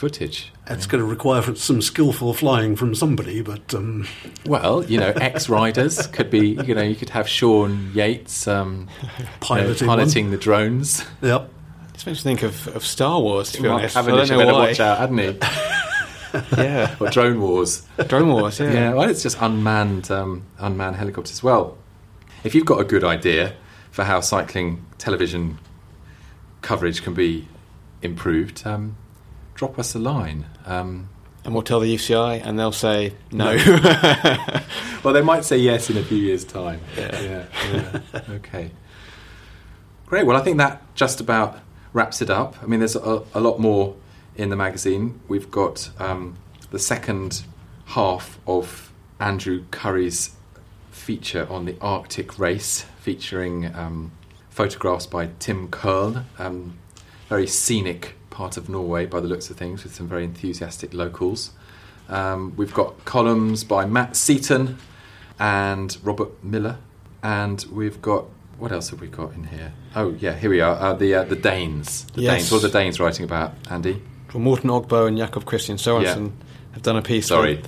[0.03, 0.51] footage.
[0.67, 4.05] It's going to require some skillful flying from somebody, but um,
[4.45, 6.59] Well, you know, ex riders could be.
[6.65, 10.99] You know, you could have Sean Yates um, you know, piloting, piloting the drones.
[11.21, 11.31] One.
[11.31, 11.49] Yep.
[11.93, 13.53] This makes me think of, of Star Wars.
[13.53, 14.67] To be honest, I Cavendish don't know why.
[14.67, 15.39] watch out, hadn't he?
[16.57, 17.87] Yeah, or Drone Wars.
[18.07, 18.59] Drone Wars.
[18.59, 18.73] Yeah.
[18.73, 21.43] Yeah, well, it's just unmanned, um, unmanned helicopters.
[21.43, 21.77] Well,
[22.43, 23.53] if you've got a good idea
[23.91, 25.59] for how cycling television
[26.61, 27.47] coverage can be
[28.01, 28.97] improved, um,
[29.63, 30.45] drop us a line.
[30.65, 31.07] Um,
[31.45, 33.55] and we'll tell the UCI, and they'll say no.
[35.03, 36.81] well, they might say yes in a few years' time.
[36.97, 38.21] Yeah, yeah.
[38.31, 38.71] okay.
[40.05, 40.25] Great.
[40.25, 41.59] Well, I think that just about
[41.93, 42.57] wraps it up.
[42.61, 43.95] I mean, there's a, a lot more
[44.35, 45.21] in the magazine.
[45.29, 46.35] We've got um,
[46.71, 47.45] the second
[47.85, 50.35] half of Andrew Curry's
[50.91, 54.11] feature on the Arctic race, featuring um,
[54.49, 56.25] photographs by Timm Kölln.
[56.37, 56.77] Um,
[57.29, 61.51] very scenic part of Norway by the looks of things, with some very enthusiastic locals.
[62.09, 64.77] Um, we've got columns by Matt Seaton
[65.39, 66.77] and Robert Millar,
[67.21, 68.25] and we've got
[68.57, 69.73] what else have we got in here?
[69.95, 70.75] Oh yeah, here we are.
[70.75, 72.05] Uh, the uh, the Danes.
[72.13, 72.33] The Yes.
[72.41, 72.51] Danes.
[72.51, 74.01] What are the Danes writing about, Andy?
[74.33, 76.31] well, Morten Okbo and Jakob Christian Sorensen
[76.73, 77.27] have done a piece.
[77.27, 77.61] Sorry,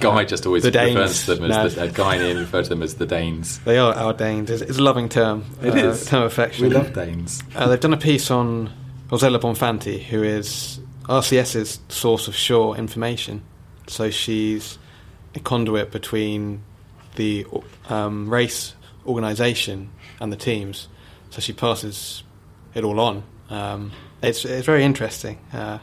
[0.00, 0.96] Guy just always The Danes.
[0.96, 1.60] refers to them No.
[1.60, 3.60] as the, uh, Guy and Ian refer to them as the Danes.
[3.60, 4.50] they are our Danes.
[4.50, 5.44] It's, it's a loving term.
[5.62, 6.06] It uh, is.
[6.06, 6.68] term of affection.
[6.68, 7.40] We love Danes.
[7.54, 8.70] Uh, they've done a piece on
[9.12, 13.42] Rosella Bonfanti, who is RCS's source of sure information.
[13.86, 14.78] So she's
[15.34, 16.62] a conduit between
[17.16, 17.46] the
[17.90, 18.74] um, race
[19.06, 20.88] organisation and the teams.
[21.28, 22.22] So she passes
[22.74, 23.22] it all on.
[23.50, 23.92] Um,
[24.22, 25.38] it's it's very interesting.
[25.52, 25.80] Uh,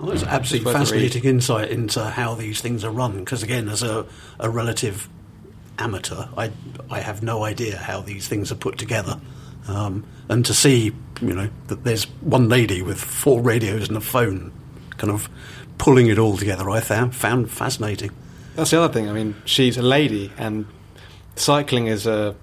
[0.00, 3.20] Well, it's absolutely worth fascinating insight into how these things are run.
[3.20, 4.06] Because again, as a,
[4.40, 5.08] a relative
[5.78, 6.50] amateur, I
[6.90, 9.20] I have no idea how these things are put together.
[9.68, 14.00] Um, and to see, you know, that there's one lady with four radios and a
[14.00, 14.52] phone
[14.96, 15.28] kind of
[15.78, 16.68] pulling it all together.
[16.70, 18.10] I found found fascinating.
[18.54, 19.08] That's the other thing.
[19.08, 20.66] I mean, she's a lady, and
[21.36, 22.34] cycling is a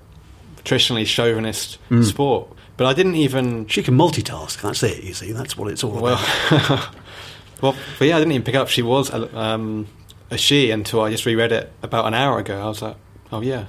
[0.63, 2.47] traditionally chauvinist sport.
[2.77, 3.67] But I didn't even.
[3.67, 4.61] She can multitask.
[4.61, 5.03] That's it.
[5.03, 6.95] You see, that's what it's all Well, about.
[7.61, 9.87] well, but yeah, I didn't even pick up she was a, um,
[10.31, 12.59] a she until I just reread it about an hour ago.
[12.61, 12.95] I was like,
[13.31, 13.65] oh yeah,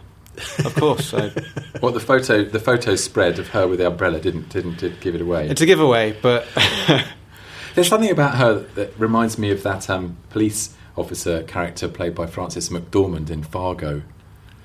[0.64, 1.06] of course.
[1.06, 1.30] So
[1.80, 5.14] What the photo the photo spread of her with the umbrella didn't didn't, did give
[5.14, 5.48] it away.
[5.48, 6.46] it's a giveaway, but
[7.74, 12.26] There's something about her that reminds me of that um, police officer character played by
[12.26, 14.02] Frances McDormand in Fargo.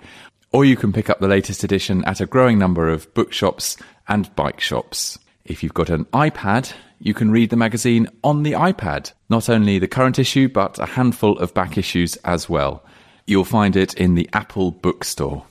[0.53, 4.33] or you can pick up the latest edition at a growing number of bookshops and
[4.35, 5.17] bike shops.
[5.45, 9.79] If you've got an iPad, you can read the magazine on the iPad, not only
[9.79, 12.85] the current issue, but a handful of back issues as well.
[13.25, 15.45] You'll find it in the Apple Bookstore.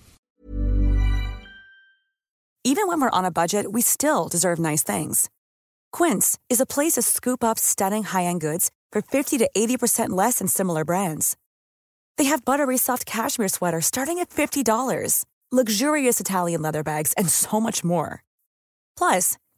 [2.62, 5.30] Even when we're on a budget, we still deserve nice things.
[5.92, 10.38] Quince is a place to scoop up stunning high-end goods for 50 to 80% less
[10.38, 11.36] than similar brands.
[12.18, 17.60] They have buttery soft cashmere sweaters starting at $50, luxurious Italian leather bags, and so
[17.60, 18.22] much more.
[18.96, 19.38] Plus,